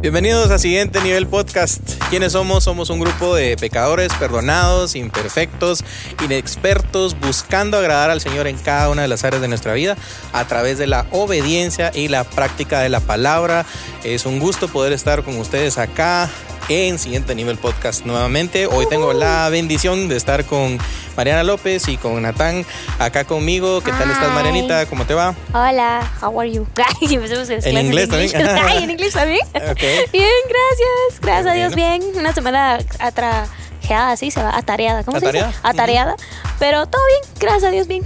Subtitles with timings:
[0.00, 2.00] Bienvenidos a Siguiente Nivel Podcast.
[2.08, 2.62] ¿Quiénes somos?
[2.62, 5.82] Somos un grupo de pecadores perdonados, imperfectos,
[6.24, 9.96] inexpertos, buscando agradar al Señor en cada una de las áreas de nuestra vida
[10.32, 13.66] a través de la obediencia y la práctica de la palabra.
[14.04, 16.30] Es un gusto poder estar con ustedes acá
[16.68, 18.66] en Siguiente Nivel Podcast nuevamente.
[18.66, 20.78] Hoy tengo la bendición de estar con
[21.16, 22.64] Mariana López y con Natán
[22.98, 23.80] acá conmigo.
[23.80, 24.32] ¿Qué tal estás.
[24.32, 24.86] Marianita?
[24.86, 25.34] ¿Cómo te va?
[25.52, 26.66] Hola, how are you?
[27.00, 28.32] Ay, empecemos En inglés también.
[28.46, 29.40] Ay, en inglés también.
[29.54, 29.80] Ok.
[30.12, 31.20] Bien, gracias.
[31.20, 32.02] Gracias a Dios, bien.
[32.14, 35.04] Una semana atrajeada, así se va, atareada.
[35.04, 35.50] ¿Cómo Atareada.
[35.52, 35.68] se dice?
[35.68, 36.16] Atareada.
[36.58, 38.02] Pero todo bien, gracias a Dios, bien.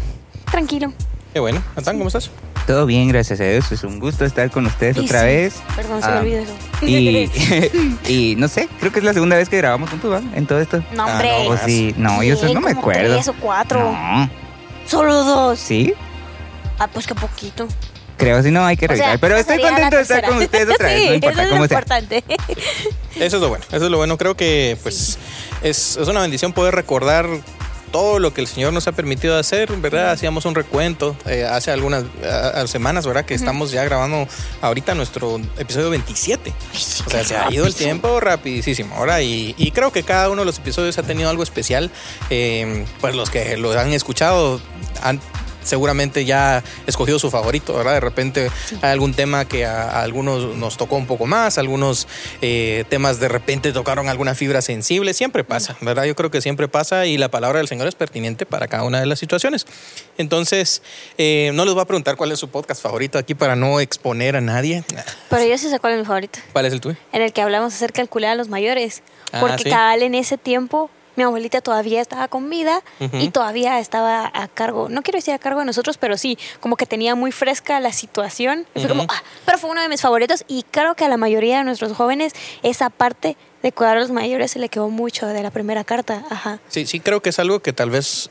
[0.51, 0.92] Tranquilo.
[1.33, 1.62] Qué bueno.
[1.77, 2.31] Natán, ¿cómo estás?
[2.66, 3.71] Todo bien, gracias a Dios.
[3.73, 5.27] Es un gusto estar con ustedes Y otra sí.
[5.27, 5.55] vez.
[5.75, 6.53] Perdón, se me Ah, olvidó eso.
[6.83, 7.30] Y,
[8.09, 10.23] y no sé, creo que es la segunda vez que grabamos juntos, ¿va?
[10.37, 10.83] En todo esto.
[10.95, 11.48] No, Ah, hombre.
[11.48, 13.15] no, sí, no, yo eso no me acuerdo.
[13.15, 13.80] Tres o cuatro.
[13.93, 14.30] No,
[14.87, 15.59] Solo dos.
[15.59, 15.93] sí,
[16.79, 17.67] Ah, pues que poquito.
[18.17, 19.19] creo, si no hay que O sea, revisar.
[19.20, 21.01] Pero estoy contento de estar con ustedes otra vez.
[21.03, 21.79] sí, No importa eso es cómo lo sea.
[21.79, 22.25] importante.
[23.17, 24.19] Eso es lo bueno, eso es lo bueno.
[24.19, 25.19] Creo que pues
[25.62, 27.27] es, es una bendición poder recordar
[27.93, 30.11] todo lo que el Señor nos ha permitido hacer, ¿verdad?
[30.11, 32.05] Hacíamos un recuento eh, hace algunas
[32.67, 33.25] semanas, ¿verdad?
[33.25, 34.27] Que estamos ya grabando
[34.61, 36.53] ahorita nuestro episodio 27.
[37.07, 39.20] O sea, se ha ido el tiempo rapidísimo, ¿verdad?
[39.20, 41.91] Y, y creo que cada uno de los episodios ha tenido algo especial.
[42.31, 44.61] Eh, pues los que lo han escuchado
[45.03, 45.20] han
[45.62, 47.94] seguramente ya escogió su favorito, ¿verdad?
[47.94, 48.50] De repente
[48.82, 52.06] hay algún tema que a, a algunos nos tocó un poco más, algunos
[52.41, 56.05] eh, temas de repente tocaron alguna fibra sensible, siempre pasa, ¿verdad?
[56.05, 59.00] Yo creo que siempre pasa y la palabra del Señor es pertinente para cada una
[59.00, 59.66] de las situaciones.
[60.18, 60.83] Entonces,
[61.18, 64.36] eh, no les voy a preguntar cuál es su podcast favorito aquí para no exponer
[64.36, 64.84] a nadie.
[65.30, 66.38] Pero yo sí sé cuál es mi favorito.
[66.52, 66.96] ¿Cuál es el tuyo?
[67.12, 69.02] en el que hablamos acerca del cuidado a los mayores.
[69.33, 69.70] Ah, porque sí.
[69.70, 72.82] cabal en ese tiempo mi abuelita todavía estaba con vida
[73.12, 76.77] y todavía estaba a cargo, no quiero decir a cargo de nosotros, pero sí, como
[76.77, 78.66] que tenía muy fresca la situación.
[78.74, 81.58] Fue como, ah, pero fue uno de mis favoritos y creo que a la mayoría
[81.58, 85.42] de nuestros jóvenes esa parte de cuidar a los mayores se le quedó mucho de
[85.42, 86.24] la primera carta.
[86.30, 86.58] Ajá.
[86.68, 88.30] Sí, sí creo que es algo que tal vez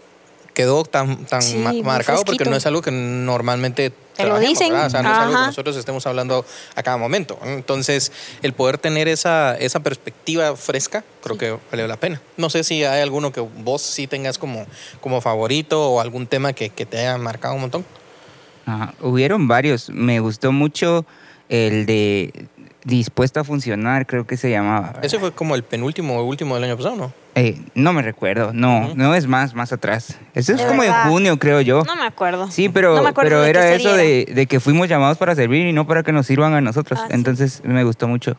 [0.54, 4.38] quedó tan, tan Sí, ma- muy marcado porque no es algo que normalmente Te lo
[4.40, 4.70] dicen.
[4.70, 4.88] ¿verdad?
[4.88, 6.46] O sea, no es algo que nosotros estemos hablando
[6.76, 7.40] a cada momento.
[7.44, 12.22] Entonces, el poder tener esa, esa perspectiva fresca, creo que vale la pena.
[12.38, 14.66] No sé si hay alguno que vos sí tengas como,
[15.00, 17.86] como favorito o algún tema que, que te haya marcado un montón.
[18.66, 19.90] Ajá, Hubieron varios.
[19.90, 21.06] Me gustó mucho
[21.50, 22.48] el de
[22.84, 24.96] Dispuesto a Funcionar, creo que se llamaba.
[25.02, 27.21] Ese fue como el penúltimo o último del año pasado, ¿no?
[27.36, 30.18] Eh, no me recuerdo, no, no es más, más atrás.
[30.34, 31.06] Eso es De como verdad.
[31.06, 31.84] en junio, creo yo.
[31.86, 32.52] No me acuerdo.
[32.52, 35.66] Sí, pero, No me acuerdo pero era eso de, de que fuimos llamados para servir
[35.66, 37.00] y no para que nos sirvan a nosotros.
[37.02, 37.14] Ah, sí.
[37.16, 38.36] Entonces me gustó mucho.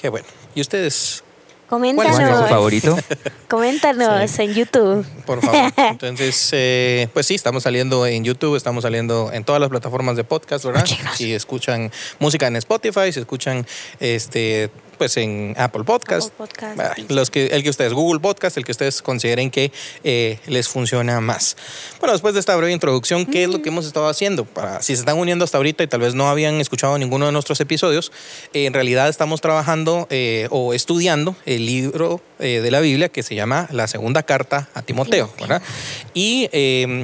[0.00, 0.26] Qué bueno.
[0.54, 1.24] ¿Y ustedes?
[1.72, 2.16] Coméntanos.
[2.16, 2.98] ¿Cuál es su favorito?
[3.48, 5.06] Coméntanos en YouTube.
[5.24, 5.72] Por favor.
[5.76, 10.24] Entonces, eh, pues sí, estamos saliendo en YouTube, estamos saliendo en todas las plataformas de
[10.24, 10.84] podcast, ¿verdad?
[10.84, 11.16] Escúchenos.
[11.16, 13.66] Si escuchan música en Spotify, si escuchan
[14.00, 14.70] este
[15.02, 18.64] pues en Apple Podcast, Apple Podcast, Ah, los que el que ustedes Google Podcast, el
[18.64, 19.72] que ustedes consideren que
[20.04, 21.56] eh, les funciona más.
[21.98, 24.44] Bueno, después de esta breve introducción, ¿qué es lo que hemos estado haciendo?
[24.44, 27.32] Para si se están uniendo hasta ahorita y tal vez no habían escuchado ninguno de
[27.32, 28.12] nuestros episodios,
[28.52, 33.36] eh, en realidad estamos trabajando eh, o estudiando el libro de la Biblia que se
[33.36, 35.62] llama La Segunda Carta a Timoteo, ¿verdad?
[36.12, 36.48] Y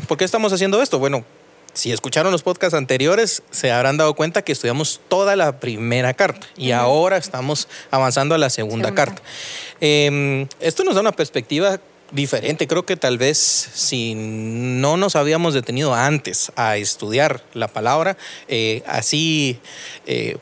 [0.08, 0.98] ¿por qué estamos haciendo esto?
[0.98, 1.24] Bueno,
[1.72, 6.46] si escucharon los podcasts anteriores, se habrán dado cuenta que estudiamos toda la primera carta
[6.56, 9.04] y ahora estamos avanzando a la segunda, Segunda.
[9.04, 9.22] carta.
[9.80, 11.80] Eh, esto nos da una perspectiva
[12.10, 12.66] diferente.
[12.66, 18.16] Creo que tal vez si no nos habíamos detenido antes a estudiar la palabra,
[18.48, 19.60] eh, así...
[20.06, 20.36] eh,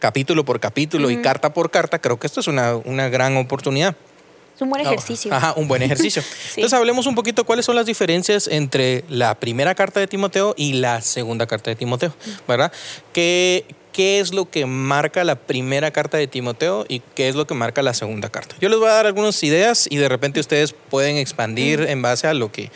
[0.00, 3.96] capítulo por capítulo y carta por carta, creo que esto es una, una gran oportunidad.
[4.58, 5.32] Es un buen Ah, ejercicio.
[5.32, 6.20] Ajá, un buen ejercicio.
[6.56, 10.72] Entonces hablemos un poquito cuáles son las diferencias entre la primera carta de Timoteo y
[10.72, 12.12] la segunda carta de Timoteo,
[12.48, 12.72] ¿verdad?
[13.12, 17.46] ¿Qué, qué es lo que marca la primera carta de Timoteo y qué es lo
[17.46, 18.56] que marca la segunda carta?
[18.60, 22.26] Yo les voy a dar algunas ideas y de repente ustedes pueden expandir en base
[22.26, 22.72] a lo que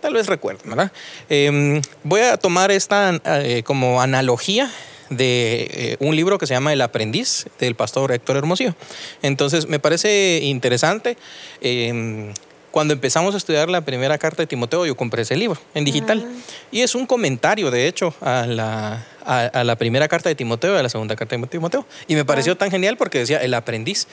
[0.00, 0.90] tal vez recuerden, ¿verdad?
[1.28, 4.70] Eh, voy a tomar esta eh, como analogía
[5.10, 8.74] de eh, un libro que se llama El aprendiz del pastor Héctor Hermosillo.
[9.22, 11.16] Entonces me parece interesante.
[11.60, 12.32] eh,
[12.72, 16.28] cuando empezamos a estudiar la primera carta de Timoteo, yo compré ese libro en digital.
[16.70, 20.74] Y es un comentario, de hecho, a la, a, a la primera carta de Timoteo
[20.74, 21.86] y a la segunda carta de Timoteo.
[22.06, 24.06] Y me pareció tan genial porque decía el aprendiz.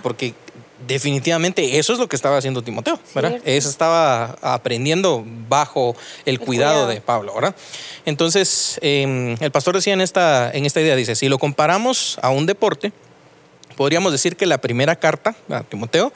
[0.00, 0.34] Porque
[0.86, 3.30] definitivamente eso es lo que estaba haciendo Timoteo, ¿verdad?
[3.30, 3.50] Cierto.
[3.50, 6.88] Eso estaba aprendiendo bajo el, cuidado, cuidado.
[6.88, 7.54] de Pablo, ¿verdad?
[8.04, 12.30] Entonces, eh, el pastor decía en esta, en esta idea, dice, si lo comparamos a
[12.30, 12.92] un deporte,
[13.76, 16.12] podríamos decir que la primera carta a Timoteo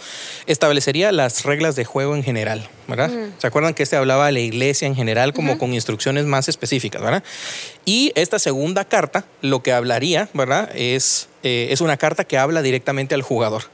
[0.47, 3.11] establecería las reglas de juego en general, ¿verdad?
[3.39, 7.03] ¿Se acuerdan que este hablaba de la iglesia en general como con instrucciones más específicas,
[7.03, 7.23] ¿verdad?
[7.85, 10.71] Y esta segunda carta lo que hablaría, ¿verdad?
[10.75, 13.65] Es, eh, es una carta que habla directamente al jugador.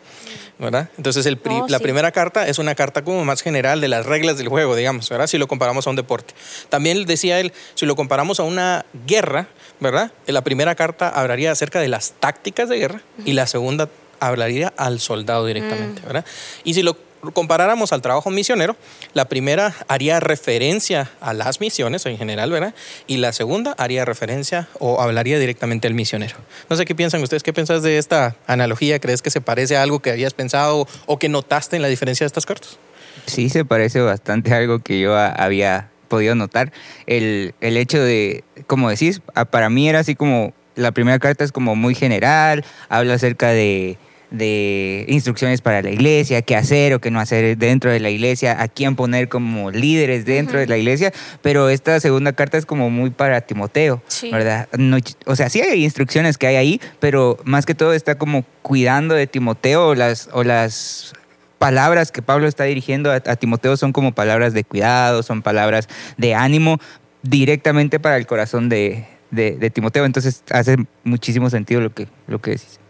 [0.59, 0.89] ¿Verdad?
[0.97, 1.83] Entonces el Oh, la sí.
[1.85, 5.27] primera carta es una carta como más general de las reglas del juego, digamos, ¿verdad?
[5.27, 6.35] Si lo comparamos a un deporte.
[6.69, 9.49] También decía él, si lo comparamos a una guerra,
[9.81, 10.13] ¿verdad?
[10.27, 13.89] La primera carta hablaría acerca de las tácticas de guerra y la segunda
[14.21, 16.25] hablaría al soldado directamente, ¿verdad?
[16.63, 16.97] Y si lo
[17.33, 18.77] comparáramos al trabajo misionero,
[19.13, 22.75] la primera haría referencia a las misiones en general, ¿verdad?
[23.07, 26.37] Y la segunda haría referencia o hablaría directamente al misionero.
[26.69, 29.83] No sé qué piensan ustedes, qué piensas de esta analogía, ¿crees que se parece a
[29.83, 32.79] algo que habías pensado o que notaste en la diferencia de estas cartas?
[33.27, 36.73] Sí, se parece bastante a algo que yo había podido notar.
[37.07, 41.53] El, el hecho de, como decís, para mí era así como, la primera carta es
[41.53, 43.99] como muy general, habla acerca de,
[44.37, 48.61] de instrucciones para la iglesia, qué hacer o qué no hacer dentro de la iglesia,
[48.61, 52.91] a quién poner como líderes dentro de la iglesia, pero esta segunda carta es como
[52.91, 54.31] muy para Timoteo, Sí.
[54.31, 54.69] ¿verdad?
[54.77, 58.45] No- o sea, sí hay instrucciones que hay ahí, pero más que todo está como
[58.63, 61.13] cuidando de Timoteo o las, o las
[61.59, 65.89] palabras que Pablo está dirigiendo a, a Timoteo son como palabras de cuidado, son palabras
[66.19, 66.79] de ánimo
[67.23, 70.05] directamente para el corazón de, de- de Timoteo.
[70.05, 72.81] Entonces hace muchísimo sentido lo que, lo que decís.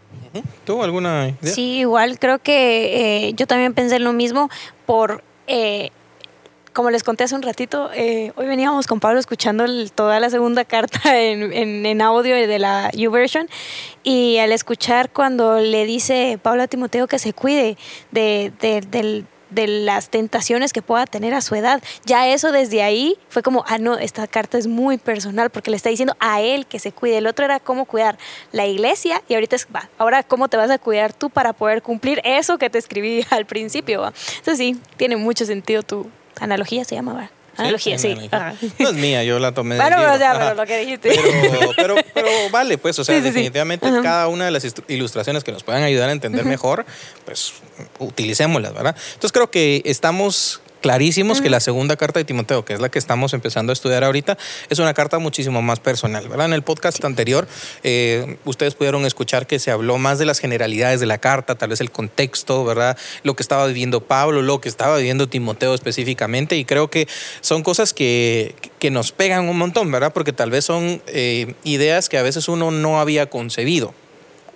[0.65, 1.53] ¿Tú alguna idea?
[1.53, 4.49] Sí, igual creo que eh, yo también pensé lo mismo
[4.85, 5.91] por, eh,
[6.73, 10.29] como les conté hace un ratito, eh, hoy veníamos con Pablo escuchando el- toda la
[10.29, 13.47] segunda carta en, en- en audio de la YouVersion
[14.03, 17.77] y al escuchar cuando le dice Pablo a Timoteo que se cuide
[18.11, 21.81] de, de- del- de las tentaciones que pueda tener a su edad.
[22.05, 25.77] Ya eso desde ahí fue como, ah, no, esta carta es muy personal porque le
[25.77, 27.17] está diciendo a él que se cuide.
[27.17, 28.17] El otro era cómo cuidar
[28.51, 31.81] la iglesia y ahorita es, va, ahora cómo te vas a cuidar tú para poder
[31.81, 34.01] cumplir eso que te escribí al principio.
[34.01, 34.13] ¿va?
[34.37, 36.09] Entonces sí, tiene mucho sentido tu
[36.39, 37.29] analogía, se llama.
[37.57, 38.07] Analogía, sí.
[38.11, 38.29] analogía.
[38.37, 38.55] Ajá.
[38.79, 40.13] No es mía, yo la tomé del Bueno, libro.
[40.13, 41.09] o sea, pero lo que dijiste.
[41.15, 43.33] Pero, pero, pero vale, pues, o sea, Sí, sí, sí.
[43.33, 46.85] definitivamente cada una de las ilustraciones que nos puedan ayudar a entender mejor,
[47.25, 47.53] pues
[47.99, 48.95] utilicémoslas, ¿verdad?
[49.13, 52.99] Entonces creo que estamos clarísimos que la segunda carta de Timoteo, que es la que
[52.99, 54.37] estamos empezando a estudiar ahorita,
[54.69, 56.45] es una carta muchísimo más personal, ¿verdad?
[56.45, 57.47] En el podcast anterior,
[57.81, 61.69] eh, ustedes pudieron escuchar que se habló más de las generalidades de la carta, tal
[61.69, 62.99] vez el contexto, ¿verdad?
[63.23, 67.07] Lo que estaba viviendo Pablo, lo que estaba viviendo Timoteo específicamente, y creo que
[67.41, 70.13] son cosas que, que nos pegan un montón, ¿verdad?
[70.13, 73.95] Porque tal vez son eh, ideas que a veces uno no había concebido.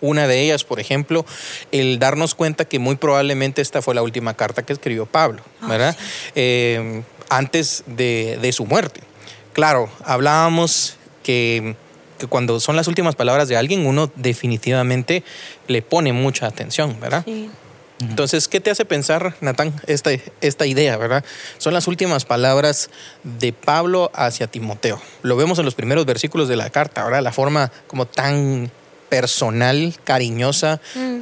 [0.02, 1.26] Una de ellas, por ejemplo,
[1.72, 5.96] el darnos cuenta que muy probablemente esta fue la última carta que escribió Pablo, ¿verdad?
[6.36, 9.02] Eh, antes de, de su muerte.
[9.54, 11.76] Claro, hablábamos que,
[12.18, 15.24] que cuando son las últimas palabras de alguien, uno definitivamente
[15.68, 17.24] le pone mucha atención, ¿verdad?
[17.26, 17.50] Sí.
[18.02, 21.26] Entonces, ¿qué te hace pensar, Natán, esta, esta idea, verdad?
[21.58, 22.90] Son las últimas palabras
[23.24, 25.02] de Pablo hacia Timoteo.
[25.22, 27.22] Lo vemos en los primeros versículos de la carta, ¿verdad?
[27.22, 28.72] La forma como tan
[29.10, 30.82] personal, cariñosa,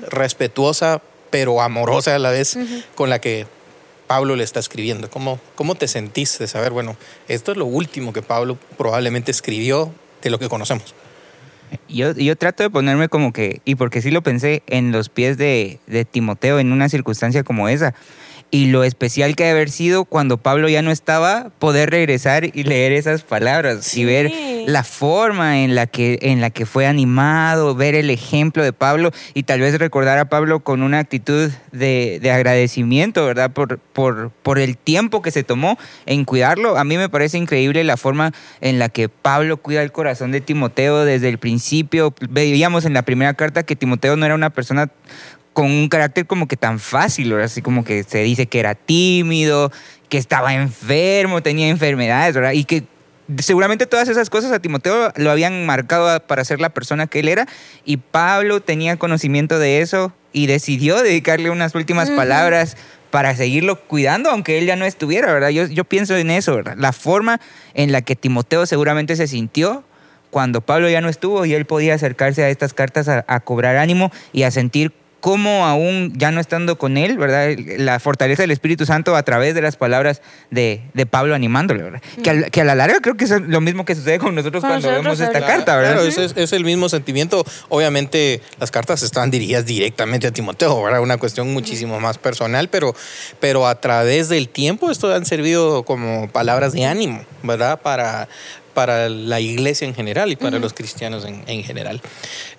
[0.10, 2.57] respetuosa, pero amorosa a la vez,
[2.95, 3.45] con la que
[4.07, 5.10] Pablo le está escribiendo.
[5.10, 6.95] ¿Cómo, ¿Cómo te sentís de saber, bueno,
[7.28, 9.92] esto es lo último que Pablo probablemente escribió
[10.22, 10.95] de lo que conocemos?
[11.89, 15.38] Yo, yo trato de ponerme como que, y porque sí lo pensé, en los pies
[15.38, 17.94] de, de Timoteo en una circunstancia como esa.
[18.49, 22.45] Y lo especial que ha de haber sido cuando Pablo ya no estaba, poder regresar
[22.45, 24.31] y leer esas palabras y ver
[24.68, 29.11] la forma en la, que, en la que fue animado, ver el ejemplo de Pablo
[29.33, 33.51] y tal vez recordar a Pablo con una actitud de, de agradecimiento, ¿verdad?
[33.51, 36.77] Por, por, por el tiempo que se tomó en cuidarlo.
[36.77, 40.39] A mí me parece increíble la forma en la que Pablo cuida el corazón de
[40.39, 42.13] Timoteo desde el principio.
[42.30, 44.89] Veíamos en la primera carta que Timoteo no era una persona
[45.57, 47.45] con un carácter como que tan fácil, ¿verdad?
[47.45, 49.71] así como que se dice que era tímido,
[50.07, 52.52] que estaba enfermo, tenía enfermedades, ¿verdad?
[52.52, 52.83] Y que
[53.40, 57.28] seguramente todas esas cosas a Timoteo lo habían marcado para ser la persona que él
[57.28, 57.47] era
[57.85, 62.18] y Pablo tenía conocimiento de eso y decidió dedicarle unas últimas Ujú.
[62.18, 62.78] palabras
[63.09, 65.49] para seguirlo cuidando aunque él ya no estuviera, ¿verdad?
[65.49, 66.76] Yo, yo pienso en eso, ¿verdad?
[66.78, 67.42] La forma
[67.73, 69.83] en la que Timoteo seguramente se sintió
[70.30, 73.78] cuando Pablo ya no estuvo y él podía acercarse a estas cartas a, a cobrar
[73.78, 77.50] ánimo y a sentir cómo aún ya no estando con él, ¿verdad?
[77.78, 80.21] La fortaleza del Espíritu Santo a través de las palabras
[80.52, 82.02] de, de Pablo animándole, ¿verdad?
[82.24, 84.62] Que, a, que a la larga creo que es lo mismo que sucede con nosotros
[84.62, 85.94] Con cuando nosotros vemos esta carta, ¿verdad?
[85.94, 87.44] Claro, es, es- es el mismo sentimiento.
[87.69, 91.02] Obviamente las cartas estaban dirigidas directamente a Timoteo, ¿verdad?
[91.02, 92.95] Una cuestión muchísimo más personal, pero,
[93.40, 97.81] pero a través del tiempo esto han servido como palabras de ánimo, ¿verdad?
[97.81, 98.28] Para,
[98.78, 102.00] para la iglesia en general y para los cristianos en, en general.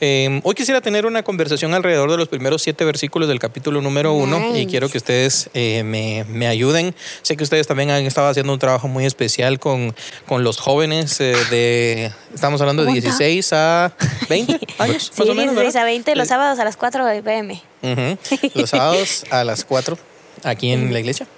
[0.01, 4.13] Eh, hoy quisiera tener una conversación alrededor de los primeros siete versículos del capítulo número
[4.15, 4.67] uno y Nice.
[4.67, 6.93] quiero que ustedes eh, me, me ayuden.
[7.23, 9.95] Sé que ustedes también han estado haciendo un trabajo muy especial con,
[10.27, 13.11] con los jóvenes eh, de, estamos hablando de ¿Cómo está?
[13.11, 13.93] 16 a
[14.29, 15.55] 20 años, Sí, más o menos.
[15.55, 15.85] 16 a ¿verdad?
[15.85, 17.63] 20 los sábados a las 4 de pm.
[17.83, 18.19] Ujú.
[18.57, 19.97] Los sábados a las 4
[20.43, 21.29] aquí en la iglesia.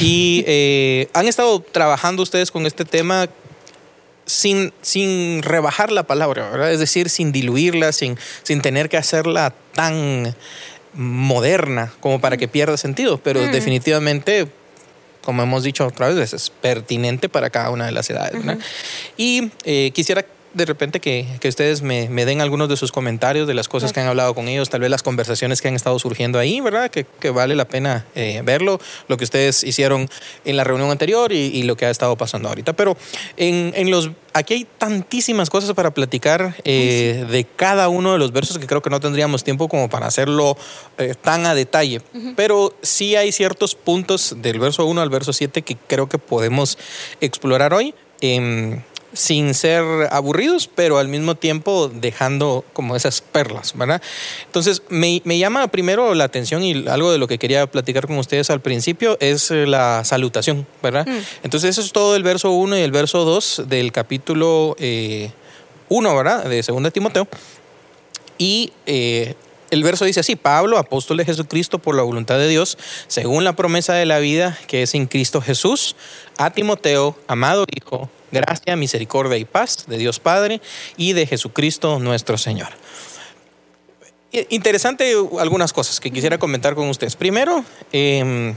[0.00, 3.28] Y eh, han estado trabajando ustedes con este tema
[4.26, 6.72] sin, sin rebajar la palabra, ¿verdad?
[6.72, 10.34] Es decir, sin diluirla, sin, sin tener que hacerla tan
[10.94, 13.52] moderna como para que pierda sentido, pero Mm.
[13.52, 14.48] definitivamente
[15.22, 18.34] como hemos dicho otra vez, es pertinente para cada una de las edades.
[18.44, 18.58] ¿verdad?
[19.16, 23.46] Y eh, quisiera de repente que, que ustedes me, me den algunos de sus comentarios
[23.46, 25.98] de las cosas que han hablado con ellos, tal vez las conversaciones que han estado
[25.98, 26.90] surgiendo ahí, ¿verdad?
[26.90, 30.08] Que, que vale la pena eh, verlo, lo que ustedes hicieron
[30.44, 32.72] en la reunión anterior y, y lo que ha estado pasando ahorita.
[32.72, 32.96] Pero
[33.36, 38.32] en, en los aquí hay tantísimas cosas para platicar eh, de cada uno de los
[38.32, 40.56] versos que creo que no tendríamos tiempo como para hacerlo
[40.98, 42.02] eh, tan a detalle.
[42.36, 46.78] Pero sí hay ciertos puntos del verso 1 al verso 7 que creo que podemos
[47.20, 47.94] explorar hoy.
[48.20, 48.82] em,
[49.14, 54.02] sin ser aburridos, pero al mismo tiempo dejando como esas perlas, ¿verdad?
[54.46, 58.18] Entonces, me, me llama primero la atención y algo de lo que quería platicar con
[58.18, 61.06] ustedes al principio es eh, la salutación, ¿verdad?
[61.42, 64.76] Entonces, eso es todo el verso 1 y el verso 2 del capítulo
[65.88, 66.44] 1, ¿verdad?
[66.44, 67.28] De 2 Timoteo.
[68.38, 69.34] Y eh,
[69.70, 73.54] el verso dice así, Pablo, apóstol de Jesucristo por la voluntad de Dios, según la
[73.54, 75.96] promesa de la vida que es en Cristo Jesús,
[76.38, 80.60] a Timoteo, amado Hijo, gracia, misericordia y paz de Dios Padre
[80.96, 82.68] y de Jesucristo nuestro Señor.
[84.50, 87.14] Interesante algunas cosas que quisiera comentar con ustedes.
[87.14, 88.54] Primero, em,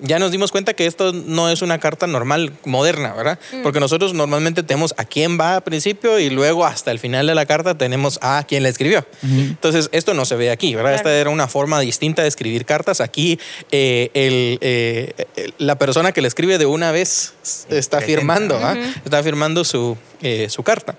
[0.00, 3.38] ya nos dimos cuenta que esto no es una carta normal, moderna, ¿verdad?
[3.62, 7.34] Porque nosotros normalmente tenemos a quién va al principio y luego hasta el final de
[7.34, 9.04] la carta tenemos a quién la escribió.
[9.22, 10.94] Entonces, esto no se ve aquí, ¿verdad?
[10.94, 13.00] Esta era una forma distinta de escribir cartas.
[13.00, 13.38] Aquí,
[13.70, 17.34] eh, el, eh, el- la persona que la escribe de una vez
[17.68, 18.76] está firmando, ¿ah?
[19.04, 20.96] está firmando su, eh, su carta.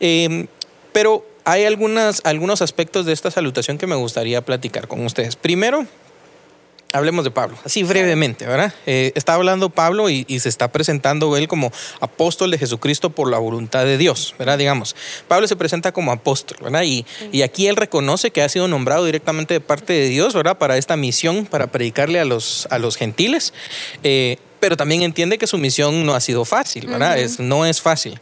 [0.00, 0.46] Eh,
[0.92, 5.36] pero hay algunas, algunos aspectos de esta salutación que me gustaría platicar con ustedes.
[5.36, 5.86] Primero,
[6.92, 8.72] hablemos de Pablo, así brevemente, ¿verdad?
[8.86, 13.30] Eh, está hablando Pablo y, y se está presentando él como apóstol de Jesucristo por
[13.30, 14.58] la voluntad de Dios, ¿verdad?
[14.58, 14.96] Digamos,
[15.28, 16.82] Pablo se presenta como apóstol, ¿verdad?
[16.84, 20.58] Y, y aquí él reconoce que ha sido nombrado directamente de parte de Dios, ¿verdad?
[20.58, 23.52] Para esta misión, para predicarle a los, a los gentiles.
[24.02, 27.18] Eh, pero también entiende que su misión no ha sido fácil, ¿verdad?
[27.18, 28.18] es, no es fácil.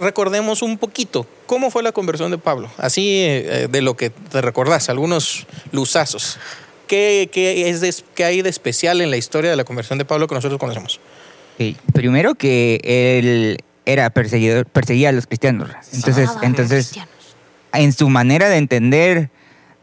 [0.00, 4.40] Recordemos un poquito cómo fue la conversión de Pablo, así eh, de lo que te
[4.42, 6.38] recordás, algunos luzazos.
[6.88, 10.04] ¿Qué, qué es de- qué hay de especial en la historia de la conversión de
[10.04, 10.98] Pablo que nosotros conocemos?
[11.58, 15.70] Sí, Primero que él era perseguidor, perseguía a los cristianos.
[15.92, 17.10] Entonces, Ah, entonces cristianos.
[17.74, 19.30] en su manera de entender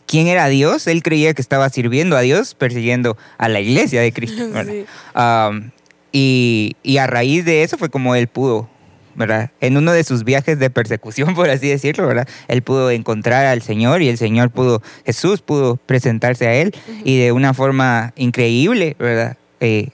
[0.07, 4.11] quién era Dios, él creía que estaba sirviendo a Dios persiguiendo a la iglesia de
[4.13, 4.43] Cristo.
[6.11, 8.69] y a raíz de eso fue como él pudo,
[9.15, 9.51] ¿verdad?
[9.61, 12.27] En uno de sus viajes de persecución, por así decirlo, ¿verdad?
[12.47, 17.19] Él pudo encontrar al Señor y el Señor pudo, Jesús pudo presentarse a él y
[17.19, 19.37] de una forma increíble, ¿verdad?
[19.59, 19.89] Eh,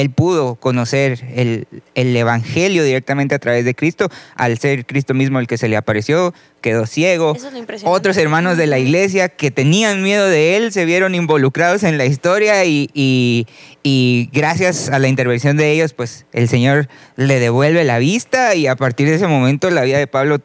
[0.00, 5.38] él pudo conocer el, el Evangelio directamente a través de Cristo, al ser Cristo mismo
[5.40, 7.34] el que se le apareció, quedó ciego.
[7.36, 7.96] Eso es lo impresionante.
[7.96, 12.04] Otros hermanos de la iglesia que tenían miedo de él se vieron involucrados en la
[12.06, 13.46] historia y, y-
[13.82, 18.66] y gracias a la intervención de ellos, pues el Señor le devuelve la vista y
[18.66, 20.40] a partir de ese momento la vida de Pablo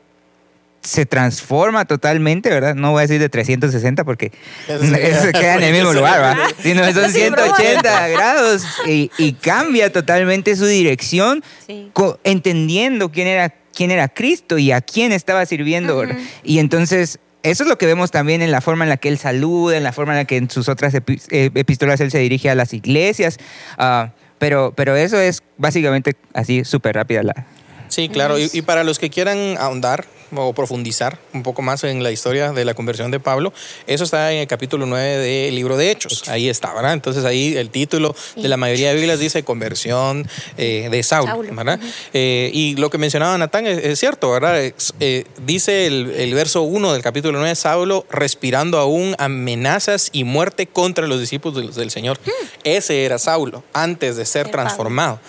[0.81, 2.73] se transforma totalmente, ¿verdad?
[2.75, 4.31] No voy a decir de 360 porque
[4.67, 6.51] Eso queda en el mismo lugar, ¿verdad?
[6.63, 7.55] Sino son Sí, broma.
[7.55, 11.91] 180 grados y, y cambia totalmente su dirección Sí.
[12.23, 15.97] entendiendo quién era, quién era Cristo y a quién estaba sirviendo.
[15.97, 16.17] ¿verdad?
[16.43, 19.17] Y entonces, eso es lo que vemos también en la forma en la que él
[19.17, 22.19] saluda, en la forma en la que en sus otras epi- eh, epístolas él se
[22.19, 23.37] dirige a las iglesias.
[23.77, 27.45] Ah, pero, pero eso es básicamente así súper rápida la...
[27.89, 28.39] Sí, claro.
[28.39, 32.51] Y, y para los que quieran ahondar o profundizar un poco más en la historia
[32.51, 33.53] de la conversión de Pablo,
[33.87, 36.27] eso está en el capítulo 9 del libro de Hechos.
[36.27, 36.93] Ahí está, ¿verdad?
[36.93, 41.41] Entonces ahí el título de la mayoría de Biblias dice conversión eh, de Saulo.
[41.51, 41.79] ¿verdad?
[42.13, 44.61] Eh, y lo que mencionaba Natán es, es cierto, ¿verdad?
[44.61, 50.23] Es, eh, dice el, el verso 1 del capítulo 9, Saulo respirando aún amenazas y
[50.23, 52.17] muerte contra los discípulos del, del Señor.
[52.63, 55.19] Ese era Saulo antes de ser El transformado.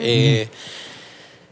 [0.00, 0.48] Eh,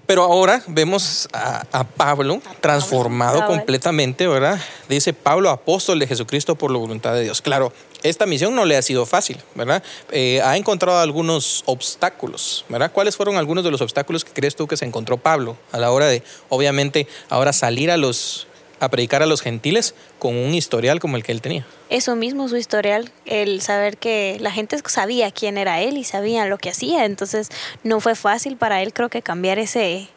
[0.09, 4.59] Pero ahora vemos a, a Pablo transformado completamente, ¿verdad?
[4.89, 7.43] Dice Pablo, apóstol de Jesucristo por la voluntad de Dios.
[7.43, 9.83] Claro, esta misión no le ha sido fácil, ¿verdad?
[10.11, 12.91] Eh, ha encontrado algunos obstáculos, ¿verdad?
[12.91, 15.91] ¿Cuáles fueron algunos de los obstáculos que crees tú que se encontró Pablo a la
[15.91, 18.48] hora de, obviamente, ahora salir a los
[18.81, 21.67] a predicar a los gentiles con un historial como el que él tenía?
[21.91, 26.47] Eso mismo, su historial, el saber que la gente sabía quién era él y sabía
[26.47, 27.49] lo que hacía, entonces
[27.83, 30.09] no fue fácil para él creo que cambiar ese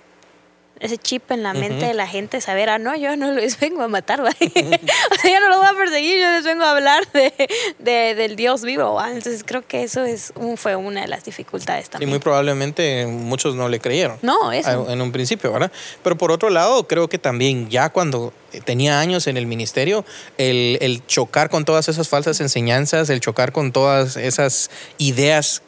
[0.81, 3.81] ese chip en la mente de la gente, saber, ah, no, yo no les vengo
[3.83, 4.29] a matar, ¿va?
[4.39, 7.31] o sea, yo no los voy a perseguir, yo les vengo a hablar de,
[7.79, 9.07] de- del Dios vivo, ¿va?
[9.11, 12.09] entonces creo que eso es un, fue una de las dificultades Y también.
[12.09, 14.17] muy probablemente muchos no le creyeron.
[14.21, 14.89] No, eso.
[14.89, 15.71] en un principio, ¿verdad?
[16.03, 18.33] Pero por otro lado, creo que también ya cuando
[18.65, 20.03] tenía años en el ministerio,
[20.38, 25.61] el, el chocar con todas esas falsas enseñanzas, el chocar con todas esas ideas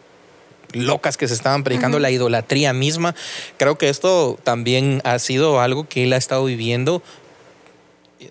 [0.73, 3.15] locas que se estaban predicando, la idolatría misma,
[3.57, 7.01] creo que esto también ha sido algo que él ha estado viviendo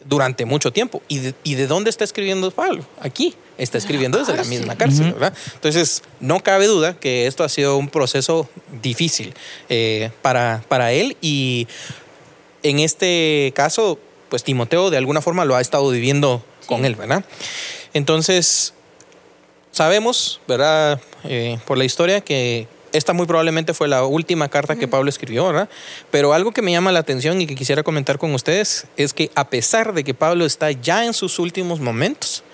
[0.04, 1.02] durante mucho tiempo.
[1.08, 2.84] ¿Y de, y de dónde está escribiendo Pablo?
[3.00, 3.34] Aquí.
[3.58, 4.58] Está escribiendo desde la cárcel.
[4.58, 5.34] misma cárcel, ¿verdad?
[5.54, 8.48] Entonces, no cabe duda que esto ha sido un proceso
[8.82, 9.34] difícil
[9.68, 11.68] eh, para, para él y
[12.62, 13.98] en este caso,
[14.30, 16.86] pues Timoteo de alguna forma lo ha estado viviendo con Sí.
[16.86, 17.24] él, ¿verdad?
[17.92, 18.72] Entonces,
[19.72, 21.00] sabemos, ¿verdad?
[21.24, 25.46] Eh, por la historia que esta muy probablemente fue la última carta que Pablo escribió,
[25.46, 25.68] ¿verdad?
[26.10, 29.30] Pero algo que me llama la atención y que quisiera comentar con ustedes es que
[29.34, 32.44] a pesar de que Pablo está ya en sus últimos momentos,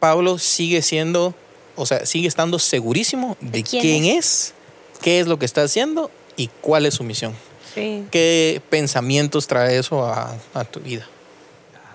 [0.00, 1.34] Pablo sigue siendo,
[1.76, 4.54] o sea, sigue estando segurísimo de, ¿De quién quién es,
[5.02, 7.34] qué es lo que está haciendo y cuál es su misión.
[7.74, 8.04] Sí.
[8.10, 11.06] ¿Qué pensamientos trae eso a, a tu vida?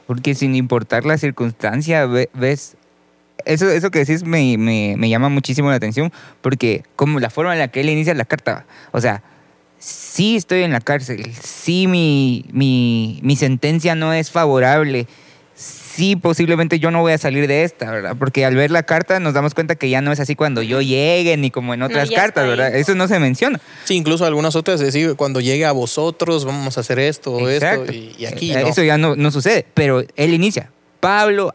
[0.05, 2.75] Porque sin importar la circunstancia, ve- ves,
[3.45, 7.53] eso, eso que decís me, me, me llama muchísimo la atención, porque como la forma
[7.53, 9.23] en la que él inicia la carta, o sea,
[9.77, 15.07] sí estoy en la cárcel, sí mi, mi, mi sentencia no es favorable,
[15.55, 18.15] sí posiblemente yo no voy a salir de esta, ¿verdad?
[18.17, 20.81] Porque al ver la carta nos damos cuenta que ya no es así cuando yo
[20.81, 22.47] llegue, ni como en otras ya cartas.
[22.47, 22.73] ¿verdad?
[22.75, 23.59] Eso no se menciona.
[23.83, 27.91] Sí, incluso algunas otras decir, cuando llegue a vosotros vamos a hacer esto o esto
[27.91, 28.67] y, y aquí Eh, no.
[28.67, 30.71] Eso ya no, no sucede, pero él inicia.
[31.01, 31.51] Pablo,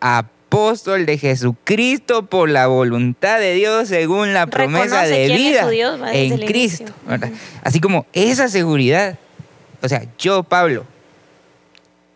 [0.55, 6.01] apóstol de Jesucristo por la voluntad de Dios según la promesa Reconoce de vida Dios,
[6.13, 6.93] en Cristo.
[7.65, 9.19] Así como esa seguridad,
[9.83, 10.87] o sea, yo, Pablo,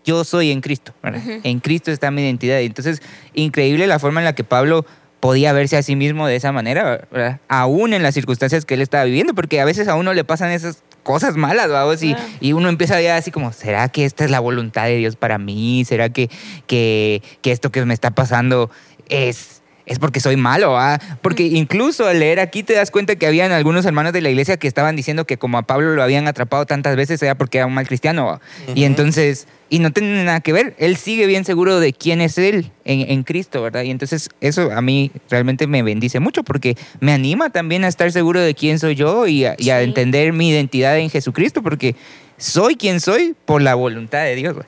[0.04, 0.94] yo soy en Cristo.
[1.42, 2.60] En Cristo está mi identidad.
[2.60, 3.02] Y Entonces,
[3.34, 4.86] increíble la forma en la que Pablo
[5.18, 7.40] podía verse a sí mismo de esa manera, ¿verdad?
[7.48, 10.52] Aún en las circunstancias que él estaba viviendo, porque a veces a uno le pasan
[10.52, 14.30] esas cosas malas, vamos, y, y uno empieza ya así como, ¿será que esta es
[14.30, 15.82] la voluntad de Dios para mí?
[15.86, 16.28] ¿Será que,
[16.66, 18.68] que, que esto que me está pasando
[19.08, 19.57] es,
[19.88, 20.78] es porque soy malo?
[20.78, 21.00] ah?
[21.22, 24.56] Porque incluso al leer aquí te das cuenta que habían algunos hermanos de la iglesia
[24.56, 27.66] que estaban diciendo que como a Pablo lo habían atrapado tantas veces era porque era
[27.66, 28.40] un mal cristiano.
[28.74, 32.38] Y entonces, y no tiene nada que ver, él sigue bien seguro de quién es
[32.38, 33.82] él en, en Cristo, ¿verdad?
[33.82, 38.12] Y entonces eso a mí realmente me bendice mucho porque me anima también a estar
[38.12, 39.84] seguro de quién soy yo y a, y a Sí.
[39.84, 41.96] entender mi identidad en Jesucristo porque
[42.36, 44.54] soy quien soy por la voluntad de Dios.
[44.54, 44.66] güey.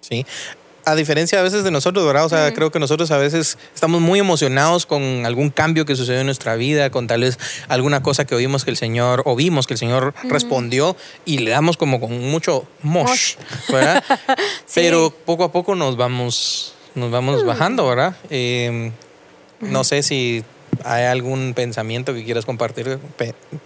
[0.00, 0.24] Sí.
[0.86, 2.24] A diferencia a veces de nosotros, ¿verdad?
[2.24, 6.20] O sea, creo que nosotros a veces estamos muy emocionados con algún cambio que sucedió
[6.20, 9.66] en nuestra vida, con tal vez alguna cosa que oímos que el Señor, o vimos
[9.66, 13.36] que el Señor respondió y le damos como con mucho mosh, Mosh.
[13.68, 14.04] ¿verdad?
[14.66, 14.80] Sí.
[14.80, 18.14] Pero poco a poco nos vamos, nos vamos bajando, ¿verdad?
[18.30, 18.92] Eh,
[19.60, 20.44] no sé si
[20.84, 22.98] hay algún pensamiento que quieras compartir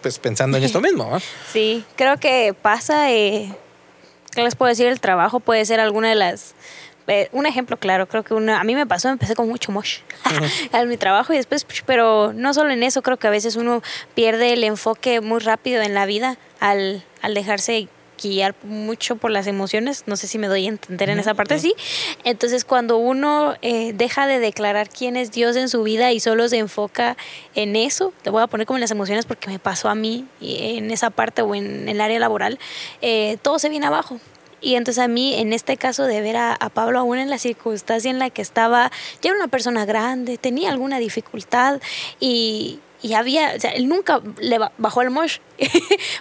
[0.00, 1.22] pues pensando en esto mismo, ¿verdad?
[1.52, 3.54] Sí, creo que pasa, eh,
[4.32, 4.86] ¿qué les puedo decir?
[4.86, 6.54] El trabajo puede ser alguna de las...
[7.10, 9.98] eh, un ejemplo claro, creo que una, a mí me pasó, empecé con mucho mosh
[10.72, 13.56] en mi trabajo y después, psh, pero no solo en eso, creo que a veces
[13.56, 13.82] uno
[14.14, 17.88] pierde el enfoque muy rápido en la vida al, al dejarse
[18.22, 21.58] guiar mucho por las emociones, no sé si me doy a entender en esa parte,
[21.58, 21.74] sí.
[22.24, 26.48] Entonces cuando uno eh, deja de declarar quién es Dios en su vida y solo
[26.48, 27.16] se enfoca
[27.54, 30.26] en eso, te voy a poner como en las emociones porque me pasó a mí
[30.40, 32.58] y en esa parte o en el área laboral,
[33.00, 34.20] eh, todo se viene abajo.
[34.60, 38.10] Y entonces a mí, en este caso, de ver a, Pablo aún en la circunstancia
[38.10, 38.90] en la que estaba,
[39.22, 41.80] ya era una persona grande, tenía alguna dificultad
[42.20, 45.38] y, y había, o sea, él nunca le ba- bajó el mosh.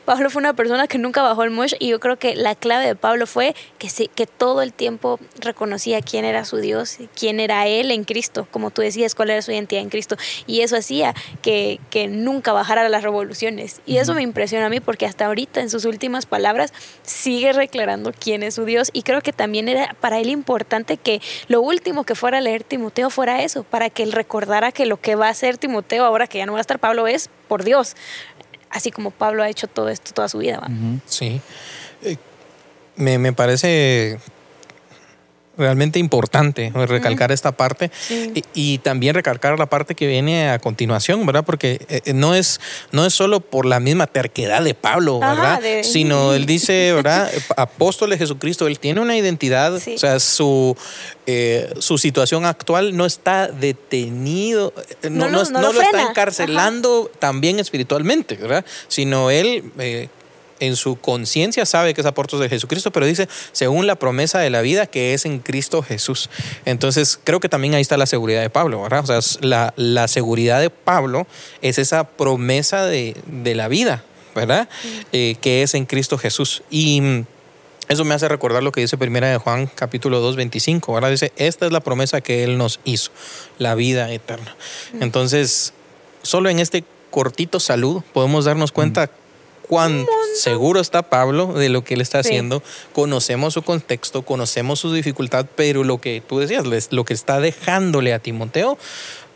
[0.05, 2.85] Pablo fue una persona que nunca bajó el mosh y yo creo que la clave
[2.85, 7.39] de Pablo fue que, sí, que todo el tiempo reconocía quién era su Dios, quién
[7.39, 10.17] era Él en Cristo, como tú decías, cuál era su identidad en Cristo.
[10.47, 13.81] Y eso hacía que, que nunca bajara las revoluciones.
[13.85, 18.13] Y eso me impresiona a mí porque hasta ahorita, en sus últimas palabras, sigue declarando
[18.17, 18.89] quién es su Dios.
[18.93, 22.63] Y creo que también era para él importante que lo último que fuera a leer
[22.63, 26.27] Timoteo fuera eso, para que él recordara que lo que va a hacer Timoteo ahora
[26.27, 27.95] que ya no va a Pablo es por Dios
[28.69, 30.61] así como Pablo ha hecho todo esto toda su vida.
[31.05, 31.41] Sí.
[32.03, 32.17] Eh,
[32.95, 34.19] me, me parece
[35.59, 38.31] realmente importante recalcar esta parte Sí.
[38.33, 38.43] y,
[38.73, 41.43] y también recalcar la parte que viene a continuación, ¿verdad?
[41.45, 42.59] Porque eh, no es
[42.91, 45.61] no es solo por la misma terquedad de Pablo, Ajá, ¿verdad?
[45.61, 47.29] de- Sino él dice, ¿verdad?
[47.57, 49.93] Apóstol de Jesucristo, él tiene una identidad, Sí.
[49.95, 50.75] o sea, su
[51.27, 55.67] eh, su situación actual no está detenido, eh, no, No no, lo- es- no no
[55.67, 58.65] lo lo está encarcelando también espiritualmente, ¿verdad?
[58.87, 60.09] Sino él eh,
[60.59, 64.49] en su conciencia sabe que es apóstol de Jesucristo, pero dice, según la promesa de
[64.49, 66.29] la vida que es en Cristo Jesús.
[66.65, 69.09] Entonces, creo que también ahí está la seguridad de Pablo, ¿verdad?
[69.09, 71.27] O sea, la, la seguridad de Pablo
[71.61, 74.03] es esa promesa de, de la vida,
[74.35, 74.69] ¿verdad?
[75.11, 76.63] Eh, que es en Cristo Jesús.
[76.69, 77.25] Y mm,
[77.89, 81.09] eso me hace recordar lo que dice Primera de Juan, capítulo 2, 25, ¿verdad?
[81.09, 83.11] Dice, esta es la promesa que Él nos hizo,
[83.57, 84.55] la vida eterna.
[84.99, 85.73] Entonces,
[86.21, 89.09] solo en este cortito saludo podemos darnos cuenta
[89.69, 90.05] cuán
[90.35, 92.29] seguro está Pablo de lo que él está Sí.
[92.29, 92.63] haciendo.
[92.91, 98.13] Conocemos su contexto, conocemos su dificultad, pero lo que tú decías, lo que está dejándole
[98.13, 98.77] a Timoteo